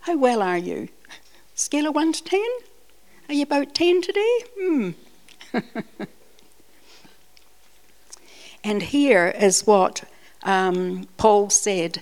How 0.02 0.18
well 0.18 0.42
are 0.42 0.58
you? 0.58 0.90
Scale 1.56 1.88
of 1.88 1.96
1 1.96 2.14
to 2.14 2.24
10? 2.24 2.42
Are 3.28 3.34
you 3.34 3.44
about 3.44 3.76
10 3.76 4.02
today? 4.02 4.40
Hmm. 4.60 4.90
and 8.64 8.82
here 8.82 9.28
is 9.38 9.68
what 9.68 10.04
um, 10.44 11.08
Paul 11.18 11.50
said 11.50 12.02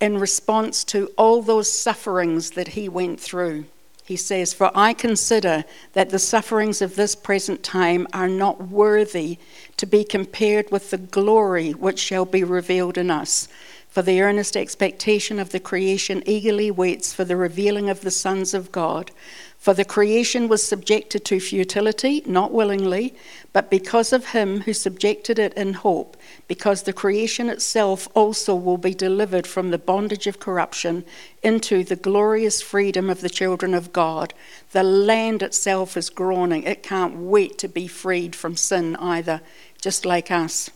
in 0.00 0.18
response 0.18 0.84
to 0.84 1.08
all 1.16 1.42
those 1.42 1.70
sufferings 1.70 2.50
that 2.52 2.68
he 2.68 2.88
went 2.88 3.20
through. 3.20 3.64
He 4.04 4.16
says, 4.16 4.54
For 4.54 4.70
I 4.74 4.94
consider 4.94 5.64
that 5.92 6.08
the 6.08 6.18
sufferings 6.18 6.80
of 6.80 6.96
this 6.96 7.14
present 7.14 7.62
time 7.62 8.06
are 8.14 8.28
not 8.28 8.68
worthy 8.68 9.38
to 9.76 9.84
be 9.84 10.02
compared 10.02 10.70
with 10.70 10.90
the 10.90 10.96
glory 10.96 11.72
which 11.72 11.98
shall 11.98 12.24
be 12.24 12.42
revealed 12.42 12.96
in 12.96 13.10
us. 13.10 13.48
For 13.90 14.00
the 14.00 14.22
earnest 14.22 14.56
expectation 14.56 15.38
of 15.38 15.50
the 15.50 15.60
creation 15.60 16.22
eagerly 16.24 16.70
waits 16.70 17.12
for 17.12 17.24
the 17.24 17.36
revealing 17.36 17.90
of 17.90 18.00
the 18.00 18.10
sons 18.10 18.54
of 18.54 18.72
God. 18.72 19.10
For 19.58 19.74
the 19.74 19.84
creation 19.84 20.46
was 20.46 20.62
subjected 20.62 21.24
to 21.26 21.40
futility, 21.40 22.22
not 22.24 22.52
willingly, 22.52 23.14
but 23.52 23.70
because 23.70 24.12
of 24.12 24.26
him 24.26 24.60
who 24.60 24.72
subjected 24.72 25.36
it 25.38 25.52
in 25.54 25.74
hope, 25.74 26.16
because 26.46 26.84
the 26.84 26.92
creation 26.92 27.50
itself 27.50 28.08
also 28.14 28.54
will 28.54 28.78
be 28.78 28.94
delivered 28.94 29.48
from 29.48 29.70
the 29.70 29.78
bondage 29.78 30.28
of 30.28 30.38
corruption 30.38 31.04
into 31.42 31.82
the 31.82 31.96
glorious 31.96 32.62
freedom 32.62 33.10
of 33.10 33.20
the 33.20 33.28
children 33.28 33.74
of 33.74 33.92
God. 33.92 34.32
The 34.70 34.84
land 34.84 35.42
itself 35.42 35.96
is 35.96 36.08
groaning. 36.08 36.62
It 36.62 36.84
can't 36.84 37.16
wait 37.16 37.58
to 37.58 37.68
be 37.68 37.88
freed 37.88 38.36
from 38.36 38.56
sin 38.56 38.94
either, 38.96 39.40
just 39.80 40.06
like 40.06 40.30
us. 40.30 40.70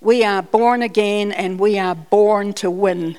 We 0.00 0.24
are 0.24 0.42
born 0.42 0.80
again 0.80 1.32
and 1.32 1.58
we 1.58 1.78
are 1.78 1.94
born 1.94 2.52
to 2.54 2.70
win 2.70 3.18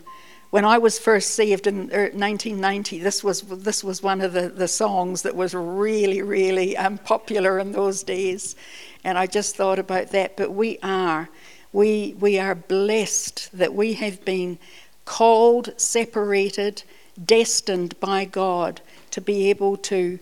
when 0.54 0.66
I 0.66 0.78
was 0.78 1.00
first 1.00 1.32
saved 1.32 1.66
in 1.66 1.88
1990, 1.88 3.00
er, 3.00 3.04
this 3.04 3.24
was, 3.24 3.42
this 3.42 3.84
was 3.84 4.04
one 4.04 4.22
of 4.22 4.34
the, 4.34 4.50
the 4.50 4.68
songs 4.68 5.24
that 5.24 5.36
was 5.36 5.56
really, 5.56 6.22
really 6.22 6.78
um, 6.78 7.00
popular 7.00 7.58
in 7.58 7.72
those 7.72 8.04
days. 8.04 8.56
And 9.04 9.18
I 9.18 9.26
just 9.26 9.56
thought 9.56 9.80
about 9.80 10.12
that. 10.12 10.38
But 10.38 10.54
we 10.54 10.78
are. 10.84 11.28
We, 11.72 12.16
we 12.20 12.38
are 12.38 12.54
blessed 12.54 13.50
that 13.58 13.74
we 13.74 13.94
have 13.94 14.24
been 14.26 14.60
called, 15.06 15.74
separated, 15.78 16.84
destined 17.26 18.00
by 18.00 18.26
God 18.26 18.80
to 19.10 19.22
be 19.22 19.50
able 19.50 19.76
to 19.78 20.20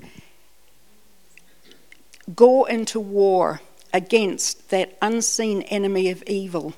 go 2.33 2.63
into 2.63 3.01
war 3.01 3.59
against 3.93 4.69
that 4.69 4.97
unseen 5.01 5.63
enemy 5.63 6.09
of 6.09 6.23
evil, 6.23 6.73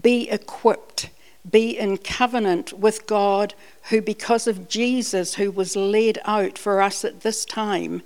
be 0.00 0.30
equipped 0.30 1.10
be 1.50 1.76
in 1.76 1.98
covenant 1.98 2.72
with 2.72 3.06
God, 3.06 3.54
who, 3.90 4.00
because 4.00 4.46
of 4.46 4.68
Jesus, 4.68 5.34
who 5.34 5.50
was 5.50 5.74
led 5.74 6.18
out 6.24 6.56
for 6.56 6.80
us 6.80 7.04
at 7.04 7.22
this 7.22 7.44
time 7.44 8.02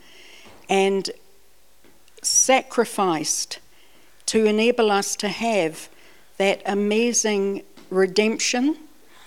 and 0.69 1.11
sacrificed 2.23 3.59
to 4.27 4.45
enable 4.45 4.91
us 4.91 5.15
to 5.17 5.29
have 5.29 5.89
that 6.39 6.63
amazing 6.67 7.63
redemption, 7.91 8.77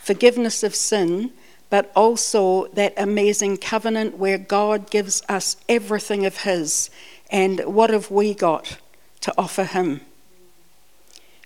forgiveness 0.02 0.64
of 0.64 0.76
sin, 0.76 1.32
but 1.70 1.92
also 1.96 2.68
that 2.70 2.94
amazing 2.98 3.58
covenant 3.58 4.18
where 4.18 4.38
God 4.38 4.90
gives 4.90 5.22
us 5.30 5.56
everything 5.70 6.26
of 6.26 6.38
His. 6.40 6.90
And 7.30 7.62
what 7.62 7.92
have 7.92 8.10
we 8.10 8.34
got 8.34 8.78
to 9.22 9.34
offer 9.38 9.64
Him? 9.64 10.02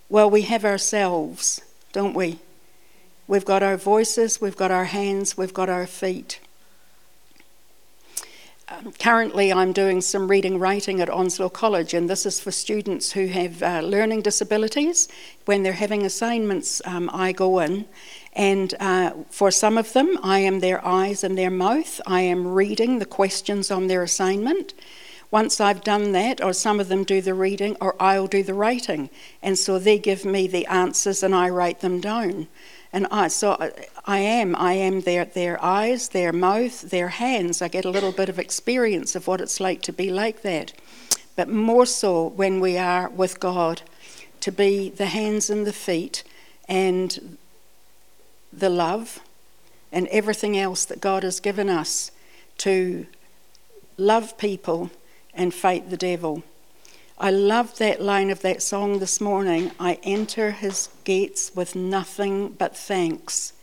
Well, 0.09 0.29
we 0.29 0.43
have 0.43 0.63
ourselves, 0.63 1.61
don't 1.91 2.13
we? 2.13 2.39
We've 3.25 3.45
got 3.45 3.63
our 3.63 3.77
voices, 3.77 4.41
we've 4.41 4.57
got 4.57 4.69
our 4.69 4.83
hands, 4.85 5.37
we've 5.37 5.53
got 5.53 5.69
our 5.69 5.87
feet. 5.87 6.41
Um, 8.67 8.91
currently, 8.99 9.53
I'm 9.53 9.71
doing 9.71 10.01
some 10.01 10.29
reading 10.29 10.59
writing 10.59 10.99
at 10.99 11.09
Onslow 11.09 11.47
College, 11.49 11.93
and 11.93 12.09
this 12.09 12.25
is 12.25 12.41
for 12.41 12.51
students 12.51 13.13
who 13.13 13.27
have 13.27 13.63
uh, 13.63 13.79
learning 13.79 14.23
disabilities. 14.23 15.07
When 15.45 15.63
they're 15.63 15.73
having 15.73 16.05
assignments, 16.05 16.81
um, 16.83 17.09
I 17.13 17.31
go 17.31 17.59
in, 17.59 17.85
and 18.33 18.73
uh, 18.81 19.11
for 19.29 19.51
some 19.51 19.77
of 19.77 19.93
them, 19.93 20.17
I 20.21 20.39
am 20.39 20.59
their 20.59 20.85
eyes 20.85 21.23
and 21.23 21.37
their 21.37 21.51
mouth. 21.51 22.01
I 22.05 22.21
am 22.21 22.47
reading 22.47 22.99
the 22.99 23.05
questions 23.05 23.71
on 23.71 23.87
their 23.87 24.03
assignment. 24.03 24.73
Once 25.31 25.61
I've 25.61 25.83
done 25.83 26.11
that, 26.11 26.43
or 26.43 26.51
some 26.51 26.79
of 26.79 26.89
them 26.89 27.03
do 27.03 27.21
the 27.21 27.33
reading, 27.33 27.77
or 27.79 27.95
I'll 28.01 28.27
do 28.27 28.43
the 28.43 28.53
writing. 28.53 29.09
And 29.41 29.57
so 29.57 29.79
they 29.79 29.97
give 29.97 30.25
me 30.25 30.47
the 30.47 30.65
answers 30.67 31.23
and 31.23 31.33
I 31.33 31.49
write 31.49 31.79
them 31.79 32.01
down. 32.01 32.47
And 32.93 33.07
I, 33.09 33.27
so 33.27 33.57
I 34.05 34.19
am, 34.19 34.55
I 34.55 34.73
am 34.73 35.01
their, 35.01 35.25
their 35.25 35.61
eyes, 35.63 36.09
their 36.09 36.31
mouth, 36.31 36.81
their 36.81 37.09
hands. 37.09 37.59
I 37.59 37.67
get 37.67 37.85
a 37.85 37.89
little 37.89 38.11
bit 38.11 38.29
of 38.29 38.37
experience 38.37 39.15
of 39.15 39.27
what 39.27 39.41
it's 39.41 39.59
like 39.59 39.81
to 39.81 39.91
be 39.91 40.11
like 40.11 40.43
that. 40.43 40.73
But 41.35 41.49
more 41.49 41.87
so 41.87 42.27
when 42.27 42.59
we 42.59 42.77
are 42.77 43.09
with 43.09 43.39
God, 43.39 43.81
to 44.41 44.51
be 44.51 44.89
the 44.89 45.07
hands 45.07 45.49
and 45.49 45.65
the 45.65 45.73
feet 45.73 46.23
and 46.69 47.37
the 48.51 48.69
love 48.69 49.21
and 49.91 50.07
everything 50.09 50.57
else 50.57 50.85
that 50.85 51.01
God 51.01 51.23
has 51.23 51.39
given 51.39 51.69
us 51.69 52.11
to 52.59 53.07
love 53.97 54.37
people 54.37 54.91
and 55.33 55.53
fight 55.53 55.89
the 55.89 55.97
devil. 55.97 56.43
I 57.23 57.29
love 57.29 57.77
that 57.77 58.01
line 58.01 58.29
of 58.31 58.41
that 58.41 58.61
song 58.61 58.99
this 58.99 59.21
morning. 59.21 59.71
I 59.79 59.97
enter 60.03 60.51
his 60.51 60.89
gates 61.05 61.55
with 61.55 61.73
nothing 61.73 62.49
but 62.49 62.75
thanks. 62.75 63.53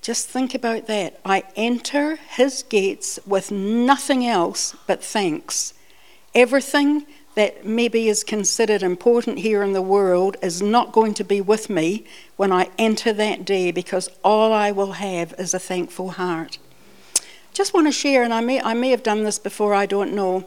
Just 0.00 0.28
think 0.28 0.54
about 0.54 0.86
that. 0.86 1.18
I 1.24 1.42
enter 1.56 2.14
his 2.14 2.62
gates 2.62 3.18
with 3.26 3.50
nothing 3.50 4.24
else 4.24 4.76
but 4.86 5.02
thanks. 5.02 5.74
Everything 6.32 7.04
that 7.34 7.66
maybe 7.66 8.06
is 8.06 8.22
considered 8.22 8.84
important 8.84 9.40
here 9.40 9.64
in 9.64 9.72
the 9.72 9.82
world 9.82 10.36
is 10.40 10.62
not 10.62 10.92
going 10.92 11.14
to 11.14 11.24
be 11.24 11.40
with 11.40 11.68
me 11.68 12.04
when 12.36 12.52
I 12.52 12.70
enter 12.78 13.12
that 13.12 13.44
day 13.44 13.72
because 13.72 14.08
all 14.22 14.52
I 14.52 14.70
will 14.70 14.92
have 14.92 15.34
is 15.36 15.52
a 15.52 15.58
thankful 15.58 16.10
heart. 16.10 16.58
Just 17.52 17.74
want 17.74 17.88
to 17.88 17.92
share, 17.92 18.22
and 18.22 18.32
I 18.32 18.40
may, 18.40 18.62
I 18.62 18.74
may 18.74 18.90
have 18.90 19.02
done 19.02 19.24
this 19.24 19.40
before, 19.40 19.74
I 19.74 19.86
don't 19.86 20.14
know. 20.14 20.46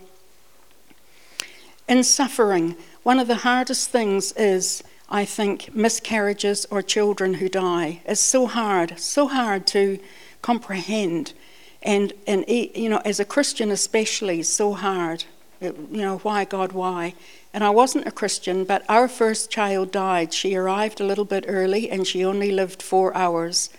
In 1.88 2.04
suffering, 2.04 2.76
one 3.04 3.20
of 3.20 3.28
the 3.28 3.36
hardest 3.36 3.90
things 3.90 4.32
is, 4.34 4.84
I 5.10 5.26
think, 5.26 5.76
miscarriages 5.76 6.66
or 6.72 6.82
children 6.82 7.36
who 7.36 7.50
die. 7.50 8.02
It's 8.06 8.22
so 8.22 8.48
hard, 8.48 8.98
so 9.00 9.28
hard 9.28 9.68
to 9.68 10.00
comprehend. 10.42 11.34
And, 11.82 12.14
and 12.26 12.46
you 12.48 12.88
know, 12.88 13.02
as 13.04 13.20
a 13.20 13.26
Christian 13.26 13.70
especially, 13.70 14.44
so 14.44 14.74
hard. 14.74 15.26
It, 15.60 15.76
you 15.92 16.02
know, 16.02 16.20
why, 16.20 16.46
God, 16.46 16.72
why? 16.72 17.16
And 17.54 17.64
I 17.66 17.70
wasn't 17.70 18.08
a 18.08 18.12
Christian, 18.12 18.64
but 18.64 18.84
our 18.88 19.10
first 19.10 19.52
child 19.52 19.92
died. 19.92 20.34
She 20.34 20.56
arrived 20.56 21.02
a 21.02 21.06
little 21.06 21.26
bit 21.26 21.46
early 21.48 21.90
and 21.90 22.08
she 22.08 22.24
only 22.24 22.52
lived 22.52 22.82
four 22.82 23.16
hours. 23.16 23.70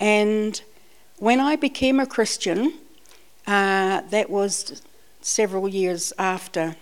And 0.00 0.60
when 1.18 1.38
I 1.38 1.54
became 1.54 2.00
a 2.00 2.06
Christian, 2.06 2.74
uh, 3.46 4.02
that 4.10 4.28
was 4.28 4.82
several 5.20 5.68
years 5.68 6.12
after 6.18 6.76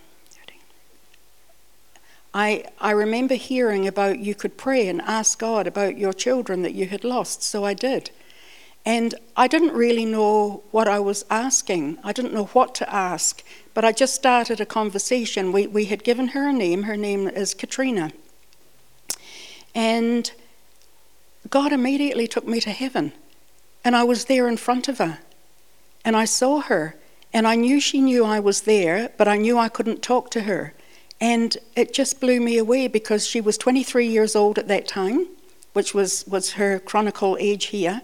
I, 2.37 2.65
I 2.79 2.91
remember 2.91 3.35
hearing 3.35 3.89
about 3.89 4.19
you 4.19 4.35
could 4.35 4.59
pray 4.59 4.89
and 4.89 5.01
ask 5.01 5.39
God 5.39 5.67
about 5.67 5.97
your 5.97 6.13
children 6.13 6.61
that 6.61 6.75
you 6.75 6.87
had 6.87 7.03
lost, 7.03 7.43
so 7.43 7.65
I 7.65 7.73
did. 7.73 8.11
And 8.85 9.15
I 9.39 9.49
didn't 9.49 9.73
really 9.73 10.05
know 10.05 10.63
what 10.71 10.87
I 10.87 10.99
was 10.99 11.25
asking. 11.31 11.97
I 12.05 12.13
didn't 12.13 12.35
know 12.35 12.45
what 12.53 12.75
to 12.75 12.95
ask, 12.95 13.43
but 13.73 13.87
I 13.87 13.93
just 13.93 14.15
started 14.15 14.61
a 14.61 14.67
conversation. 14.67 15.51
We, 15.51 15.67
we 15.67 15.87
had 15.87 16.05
given 16.05 16.29
her 16.29 16.47
a 16.47 16.53
name. 16.53 16.83
Her 16.83 16.97
name 16.99 17.27
is 17.27 17.55
Katrina. 17.55 18.13
And 19.75 20.31
God 21.49 21.73
immediately 21.73 22.29
took 22.29 22.47
me 22.47 22.61
to 22.61 22.71
heaven. 22.71 23.13
And 23.83 23.97
I 23.97 24.05
was 24.05 24.27
there 24.27 24.47
in 24.47 24.59
front 24.59 24.89
of 24.89 24.99
her. 24.99 25.21
And 26.05 26.15
I 26.15 26.27
saw 26.27 26.61
her. 26.61 26.97
And 27.33 27.47
I 27.47 27.55
knew 27.55 27.81
she 27.81 28.03
knew 28.03 28.27
I 28.27 28.41
was 28.41 28.61
there, 28.63 29.11
but 29.17 29.27
I 29.27 29.39
knew 29.39 29.57
I 29.57 29.71
couldn't 29.71 30.03
talk 30.03 30.31
to 30.33 30.43
her. 30.43 30.75
And 31.21 31.57
it 31.75 31.95
just 31.95 32.21
blew 32.21 32.41
me 32.41 32.59
away 32.59 32.89
because 32.89 33.27
she 33.27 33.41
was 33.41 33.57
23 33.57 34.07
years 34.07 34.37
old 34.37 34.59
at 34.59 34.69
that 34.69 34.87
time 34.87 35.29
which 35.77 35.93
was, 35.93 36.27
was 36.27 36.53
her 36.53 36.79
chronicle 36.79 37.37
age 37.39 37.67
here. 37.67 38.01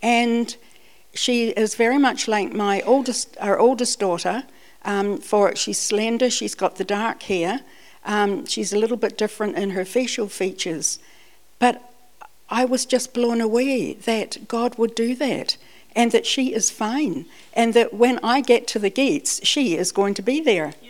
And 0.00 0.56
she 1.12 1.50
is 1.50 1.74
very 1.74 1.98
much 1.98 2.26
like 2.26 2.50
my 2.54 2.80
oldest, 2.80 3.36
our 3.38 3.58
oldest 3.58 4.00
daughter. 4.00 4.44
Um, 4.86 5.18
for 5.18 5.54
she's 5.54 5.78
slender, 5.78 6.30
she's 6.30 6.54
got 6.54 6.76
the 6.76 6.84
dark 6.84 7.24
hair, 7.24 7.60
um, 8.06 8.46
she's 8.46 8.72
a 8.72 8.78
little 8.78 8.96
bit 8.96 9.18
different 9.18 9.58
in 9.58 9.70
her 9.70 9.84
facial 9.84 10.28
features. 10.28 10.98
But 11.58 11.82
I 12.48 12.64
was 12.64 12.86
just 12.86 13.12
blown 13.12 13.42
away 13.42 13.92
that 13.92 14.48
God 14.48 14.78
would 14.78 14.94
do 14.94 15.14
that 15.16 15.58
and 15.94 16.12
that 16.12 16.24
she 16.24 16.54
is 16.54 16.70
fine 16.70 17.26
and 17.52 17.74
that 17.74 17.92
when 17.92 18.18
I 18.22 18.40
get 18.40 18.66
to 18.68 18.78
the 18.78 18.88
gates, 18.88 19.46
she 19.46 19.76
is 19.76 19.92
going 19.92 20.14
to 20.14 20.22
be 20.22 20.40
there. 20.40 20.72
Yes. 20.80 20.89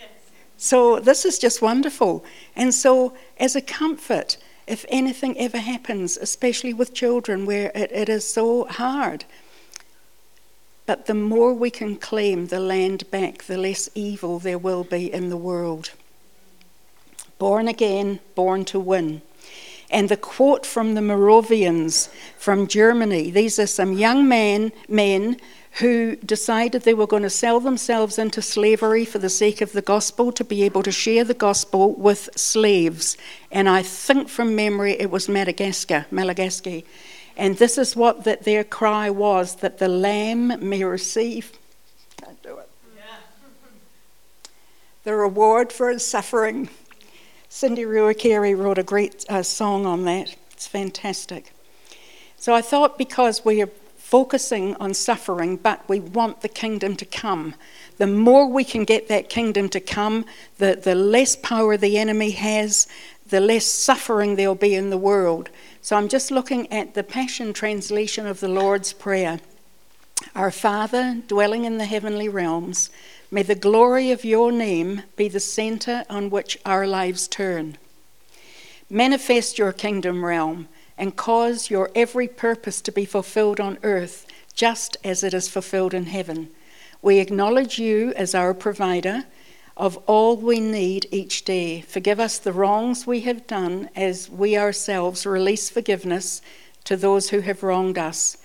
So 0.63 1.01
this 1.01 1.25
is 1.25 1.39
just 1.39 1.63
wonderful. 1.63 2.23
And 2.55 2.75
so, 2.75 3.15
as 3.39 3.57
a 3.57 3.63
comfort, 3.63 4.37
if 4.67 4.85
anything 4.91 5.39
ever 5.39 5.57
happens, 5.57 6.19
especially 6.19 6.75
with 6.75 6.93
children 6.93 7.47
where 7.47 7.73
it, 7.75 7.91
it 7.91 8.11
is 8.11 8.29
so 8.29 8.67
hard, 8.67 9.25
but 10.85 11.07
the 11.07 11.15
more 11.15 11.55
we 11.55 11.71
can 11.71 11.97
claim 11.97 12.49
the 12.49 12.61
land 12.61 13.11
back, 13.11 13.45
the 13.45 13.57
less 13.57 13.89
evil 13.95 14.39
there 14.39 14.59
will 14.59 14.85
be 14.85 15.11
in 15.11 15.31
the 15.31 15.37
world. 15.39 15.93
Born 17.39 17.67
again, 17.67 18.21
born 18.35 18.67
to 18.67 18.79
win. 18.79 19.23
And 19.91 20.11
the 20.11 20.17
quote 20.19 20.67
from 20.67 20.93
the 20.95 21.01
Moravians 21.01 22.11
from 22.37 22.67
Germany 22.67 23.31
these 23.31 23.59
are 23.59 23.67
some 23.67 23.95
young 23.95 24.29
men, 24.29 24.73
men 24.91 25.39
who 25.75 26.17
decided 26.17 26.83
they 26.83 26.95
were 26.95 27.07
going 27.07 27.23
to 27.23 27.31
sell 27.31 27.61
themselves 27.61 28.19
into 28.19 28.43
slavery 28.43 29.05
for 29.05 29.19
the 29.19 29.31
sake 29.31 29.61
of 29.61 29.73
the 29.73 29.83
gospel 29.83 30.33
to 30.33 30.45
be 30.45 30.63
able 30.63 30.83
to 30.83 30.91
share 30.91 31.25
the 31.25 31.35
gospel 31.35 31.95
with 31.95 32.29
slaves. 32.37 33.17
And 33.53 33.69
I 33.69 33.83
think 33.83 34.29
from 34.29 34.57
memory 34.57 34.93
it 34.99 35.11
was 35.11 35.29
Madagascar, 35.29 36.07
Madagascar. 36.11 36.81
And 37.37 37.57
this 37.57 37.79
is 37.79 37.95
what 37.95 38.25
that 38.25 38.43
their 38.43 38.65
cry 38.65 39.11
was 39.11 39.57
that 39.57 39.79
the 39.79 39.89
lamb 39.89 40.69
may 40.69 40.83
receive. 40.83 41.53
Can't 42.17 42.43
do 42.43 42.59
it. 42.59 42.69
The 45.05 45.15
reward 45.15 45.73
for 45.73 45.89
his 45.91 46.07
suffering. 46.07 46.69
Cindy 47.49 47.83
Ruakere 47.83 48.57
wrote 48.57 48.79
a 48.79 48.83
great 48.83 49.25
uh, 49.29 49.43
song 49.43 49.87
on 49.87 50.05
that. 50.05 50.37
It's 50.53 50.67
fantastic. 50.67 51.53
So 52.37 52.55
I 52.55 52.61
thought 52.61 52.99
because 52.99 53.45
we 53.45 53.63
are 53.63 53.71
focusing 54.11 54.75
on 54.77 54.93
suffering, 54.93 55.57
but 55.57 55.89
we 55.89 56.01
want 56.01 56.41
the 56.41 56.49
kingdom 56.49 56.97
to 56.97 57.05
come, 57.05 57.55
the 57.99 58.09
more 58.09 58.49
we 58.49 58.65
can 58.65 58.83
get 58.83 59.07
that 59.07 59.29
kingdom 59.29 59.69
to 59.69 59.79
come, 59.79 60.25
the, 60.59 60.75
the 60.75 60.97
less 60.97 61.37
power 61.37 61.77
the 61.77 61.97
enemy 61.97 62.33
has, 62.33 62.89
the 63.29 63.39
less 63.39 63.65
suffering 63.65 64.35
there'll 64.35 64.57
be 64.57 64.75
in 64.75 64.91
the 64.91 64.99
world. 64.99 65.49
So 65.81 65.97
I'm 65.97 66.09
just 66.09 66.33
looking 66.33 66.71
at 66.73 66.95
the 66.95 67.05
Passion 67.05 67.53
Translation 67.53 68.27
of 68.27 68.41
the 68.41 68.49
Lord's 68.49 68.93
Prayer. 68.93 69.39
Our 70.35 70.51
Father, 70.51 71.23
dwelling 71.29 71.65
in 71.65 71.79
the 71.79 71.85
heavenly 71.85 72.29
realms, 72.29 72.91
May 73.33 73.45
the 73.45 73.55
glory 73.55 74.11
of 74.11 74.25
your 74.25 74.51
name 74.51 75.05
be 75.15 75.29
the 75.29 75.39
center 75.39 76.05
on 76.11 76.31
which 76.31 76.59
our 76.67 76.85
lives 76.85 77.29
turn. 77.29 77.79
Manifest 78.91 79.57
your 79.57 79.73
kingdom 79.73 80.25
realm 80.25 80.67
and 81.01 81.17
cause 81.17 81.71
your 81.71 81.91
every 81.97 82.29
purpose 82.29 82.83
to 82.83 82.93
be 82.93 83.07
fulfilled 83.07 83.59
on 83.59 83.79
earth 83.83 84.27
just 84.55 84.99
as 85.03 85.25
it 85.25 85.33
is 85.33 85.49
fulfilled 85.49 85.95
in 85.95 86.05
heaven. 86.05 86.51
We 87.01 87.19
acknowledge 87.19 87.79
you 87.79 88.13
as 88.17 88.35
our 88.35 88.53
provider 88.53 89.25
of 89.79 89.97
all 90.07 90.37
we 90.37 90.61
need 90.61 91.07
each 91.11 91.47
day. 91.47 91.81
Forgive 91.81 92.21
us 92.21 92.39
the 92.39 92.53
wrongs 92.53 93.07
we 93.07 93.21
have 93.21 93.47
done 93.47 93.89
as 93.97 94.29
we 94.29 94.59
ourselves 94.59 95.25
release 95.25 95.71
forgiveness 95.71 96.43
to 96.85 96.99
those 96.99 97.31
who 97.31 97.41
have 97.41 97.63
wronged 97.63 97.97
us. 97.97 98.37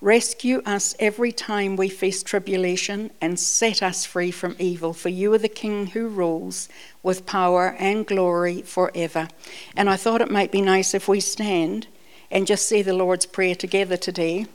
Rescue 0.00 0.62
us 0.64 0.94
every 1.00 1.32
time 1.32 1.74
we 1.74 1.88
face 1.88 2.22
tribulation 2.22 3.10
and 3.20 3.40
set 3.40 3.82
us 3.82 4.04
free 4.04 4.30
from 4.30 4.54
evil, 4.60 4.92
for 4.92 5.08
you 5.08 5.32
are 5.32 5.38
the 5.38 5.48
King 5.48 5.88
who 5.88 6.06
rules 6.06 6.68
with 7.02 7.26
power 7.26 7.74
and 7.80 8.06
glory 8.06 8.62
forever. 8.62 9.26
And 9.74 9.90
I 9.90 9.96
thought 9.96 10.20
it 10.20 10.30
might 10.30 10.52
be 10.52 10.60
nice 10.60 10.94
if 10.94 11.08
we 11.08 11.18
stand 11.18 11.88
and 12.34 12.48
just 12.48 12.68
say 12.68 12.82
the 12.82 12.92
Lord's 12.92 13.26
Prayer 13.26 13.54
together 13.54 13.96
today. 13.96 14.46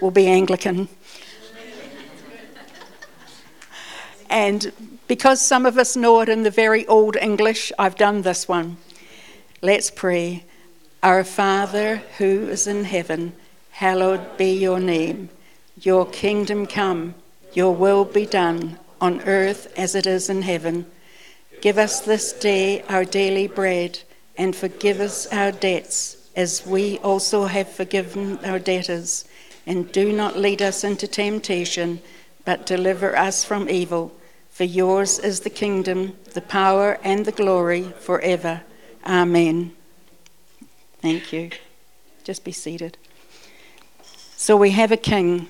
We'll 0.00 0.12
be 0.12 0.28
Anglican. 0.28 0.88
and 4.30 4.72
because 5.08 5.44
some 5.44 5.66
of 5.66 5.76
us 5.76 5.96
know 5.96 6.20
it 6.20 6.28
in 6.28 6.44
the 6.44 6.50
very 6.50 6.86
old 6.86 7.16
English, 7.16 7.72
I've 7.78 7.96
done 7.96 8.22
this 8.22 8.46
one. 8.46 8.76
Let's 9.60 9.90
pray. 9.90 10.44
Our 11.02 11.24
Father 11.24 11.96
who 12.18 12.48
is 12.48 12.66
in 12.66 12.84
heaven 12.84 13.32
Hallowed 13.76 14.38
be 14.38 14.52
your 14.52 14.80
name. 14.80 15.28
Your 15.78 16.06
kingdom 16.06 16.66
come, 16.66 17.14
your 17.52 17.74
will 17.74 18.06
be 18.06 18.24
done 18.24 18.78
on 19.02 19.20
earth 19.24 19.70
as 19.76 19.94
it 19.94 20.06
is 20.06 20.30
in 20.30 20.40
heaven. 20.40 20.86
Give 21.60 21.76
us 21.76 22.00
this 22.00 22.32
day 22.32 22.80
our 22.88 23.04
daily 23.04 23.46
bread, 23.46 23.98
and 24.38 24.56
forgive 24.56 24.98
us 24.98 25.26
our 25.26 25.52
debts 25.52 26.25
as 26.36 26.66
we 26.66 26.98
also 26.98 27.46
have 27.46 27.68
forgiven 27.68 28.38
our 28.44 28.58
debtors. 28.58 29.24
And 29.66 29.90
do 29.90 30.12
not 30.12 30.36
lead 30.36 30.62
us 30.62 30.84
into 30.84 31.08
temptation, 31.08 32.00
but 32.44 32.66
deliver 32.66 33.16
us 33.16 33.44
from 33.44 33.68
evil. 33.68 34.12
For 34.50 34.64
yours 34.64 35.18
is 35.18 35.40
the 35.40 35.50
kingdom, 35.50 36.16
the 36.34 36.42
power, 36.42 36.98
and 37.02 37.24
the 37.24 37.32
glory 37.32 37.92
forever. 37.98 38.62
Amen. 39.04 39.72
Thank 41.00 41.32
you. 41.32 41.50
Just 42.22 42.44
be 42.44 42.52
seated. 42.52 42.96
So 44.36 44.56
we 44.56 44.70
have 44.70 44.92
a 44.92 44.96
king 44.96 45.48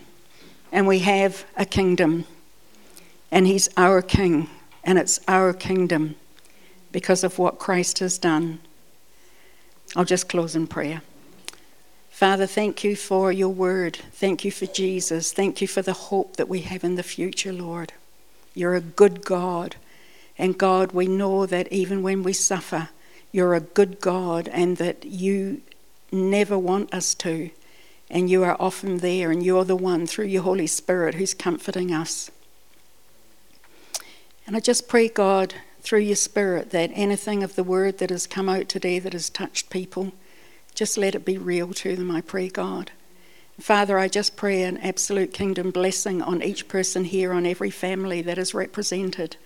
and 0.73 0.87
we 0.87 1.01
have 1.01 1.45
a 1.57 1.67
kingdom. 1.67 2.25
And 3.31 3.47
he's 3.47 3.69
our 3.77 4.03
king 4.03 4.49
and 4.85 4.99
it's 4.99 5.21
our 5.27 5.53
kingdom 5.53 6.15
because 6.93 7.25
of 7.25 7.39
what 7.39 7.59
Christ 7.59 7.99
has 7.99 8.19
done. 8.19 8.61
I'll 9.95 10.05
just 10.05 10.29
close 10.29 10.57
in 10.57 10.67
prayer. 10.67 11.03
Father, 12.11 12.47
thank 12.47 12.83
you 12.83 12.97
for 12.97 13.31
your 13.31 13.51
word. 13.51 13.97
Thank 14.13 14.45
you 14.45 14.51
for 14.51 14.67
Jesus. 14.67 15.33
Thank 15.33 15.61
you 15.61 15.69
for 15.69 15.83
the 15.83 15.93
hope 15.93 16.37
that 16.37 16.49
we 16.49 16.61
have 16.63 16.83
in 16.83 16.95
the 16.95 17.03
future, 17.03 17.53
Lord. 17.53 17.93
You're 18.55 18.75
a 18.75 18.81
good 18.81 19.25
God. 19.25 19.77
And 20.39 20.59
God, 20.59 20.93
we 20.93 21.07
know 21.07 21.47
that 21.47 21.71
even 21.71 22.03
when 22.03 22.23
we 22.23 22.33
suffer, 22.33 22.89
you're 23.33 23.55
a 23.55 23.61
good 23.61 24.01
God 24.01 24.49
and 24.49 24.79
that 24.79 25.05
you 25.05 25.61
never 26.11 26.59
want 26.59 26.93
us 26.95 27.15
to. 27.17 27.51
And 28.09 28.31
you 28.31 28.45
are 28.45 28.57
often 28.61 28.99
there, 28.99 29.31
and 29.31 29.45
you're 29.45 29.65
the 29.65 29.77
one 29.77 30.07
through 30.07 30.27
your 30.27 30.43
Holy 30.43 30.69
Spirit 30.69 31.17
who's 31.17 31.35
comforting 31.35 31.93
us. 31.93 32.31
And 34.47 34.57
I 34.57 34.61
just 34.61 34.89
pray, 34.89 35.09
God, 35.09 35.55
through 35.87 36.01
your 36.01 36.17
Spirit, 36.17 36.71
that 36.71 36.91
anything 36.95 37.45
of 37.45 37.55
the 37.55 37.63
word 37.63 37.99
that 37.99 38.11
has 38.11 38.27
come 38.27 38.49
out 38.49 38.69
today 38.69 38.99
that 38.99 39.13
has 39.13 39.31
touched 39.31 39.71
people, 39.71 40.13
just 40.75 40.99
let 40.99 41.15
it 41.15 41.25
be 41.25 41.39
real 41.39 41.73
to 41.73 41.95
them, 41.95 42.11
I 42.11 42.23
pray, 42.23 42.49
God. 42.49 42.91
Father, 43.61 43.97
I 43.97 44.09
just 44.09 44.37
pray 44.37 44.65
an 44.65 44.79
absolute 44.79 45.33
kingdom 45.33 45.71
blessing 45.71 46.21
on 46.21 46.43
each 46.43 46.67
person 46.67 47.05
here, 47.05 47.33
on 47.33 47.47
every 47.47 47.71
family 47.71 48.21
that 48.21 48.37
is 48.37 48.53
represented. 48.53 49.37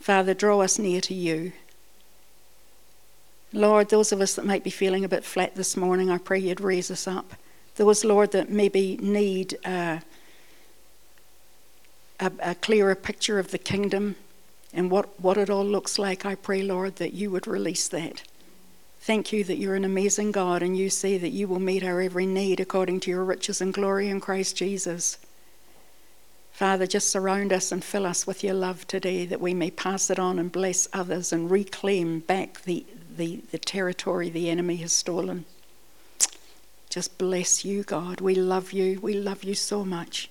Father, 0.00 0.32
draw 0.32 0.62
us 0.62 0.78
near 0.78 1.02
to 1.02 1.14
you. 1.14 1.52
Lord, 3.52 3.90
those 3.90 4.10
of 4.10 4.22
us 4.22 4.34
that 4.36 4.46
might 4.46 4.64
be 4.64 4.70
feeling 4.70 5.04
a 5.04 5.08
bit 5.08 5.22
flat 5.22 5.54
this 5.54 5.76
morning, 5.76 6.10
I 6.10 6.16
pray 6.16 6.38
you'd 6.38 6.62
raise 6.62 6.90
us 6.90 7.06
up. 7.06 7.34
Those, 7.76 8.06
Lord, 8.06 8.32
that 8.32 8.48
maybe 8.48 8.96
need 8.96 9.58
uh, 9.66 9.98
a, 12.22 12.32
a 12.50 12.54
clearer 12.54 12.94
picture 12.94 13.38
of 13.38 13.50
the 13.50 13.58
kingdom 13.58 14.16
and 14.72 14.90
what, 14.90 15.20
what 15.20 15.36
it 15.36 15.50
all 15.50 15.64
looks 15.64 15.98
like, 15.98 16.24
I 16.24 16.34
pray, 16.34 16.62
Lord, 16.62 16.96
that 16.96 17.12
you 17.12 17.30
would 17.30 17.46
release 17.46 17.88
that. 17.88 18.22
Thank 19.00 19.32
you 19.32 19.44
that 19.44 19.58
you're 19.58 19.74
an 19.74 19.84
amazing 19.84 20.32
God 20.32 20.62
and 20.62 20.78
you 20.78 20.88
say 20.88 21.18
that 21.18 21.30
you 21.30 21.48
will 21.48 21.58
meet 21.58 21.82
our 21.82 22.00
every 22.00 22.24
need 22.24 22.60
according 22.60 23.00
to 23.00 23.10
your 23.10 23.24
riches 23.24 23.60
and 23.60 23.74
glory 23.74 24.08
in 24.08 24.20
Christ 24.20 24.56
Jesus. 24.56 25.18
Father, 26.52 26.86
just 26.86 27.10
surround 27.10 27.52
us 27.52 27.72
and 27.72 27.82
fill 27.82 28.06
us 28.06 28.26
with 28.26 28.44
your 28.44 28.54
love 28.54 28.86
today 28.86 29.26
that 29.26 29.40
we 29.40 29.52
may 29.52 29.70
pass 29.70 30.08
it 30.08 30.18
on 30.18 30.38
and 30.38 30.52
bless 30.52 30.86
others 30.92 31.32
and 31.32 31.50
reclaim 31.50 32.20
back 32.20 32.62
the, 32.62 32.86
the, 33.16 33.42
the 33.50 33.58
territory 33.58 34.30
the 34.30 34.48
enemy 34.48 34.76
has 34.76 34.92
stolen. 34.92 35.44
Just 36.88 37.18
bless 37.18 37.64
you, 37.64 37.82
God. 37.82 38.20
We 38.20 38.34
love 38.34 38.72
you. 38.72 39.00
We 39.00 39.14
love 39.14 39.42
you 39.42 39.54
so 39.54 39.84
much. 39.84 40.30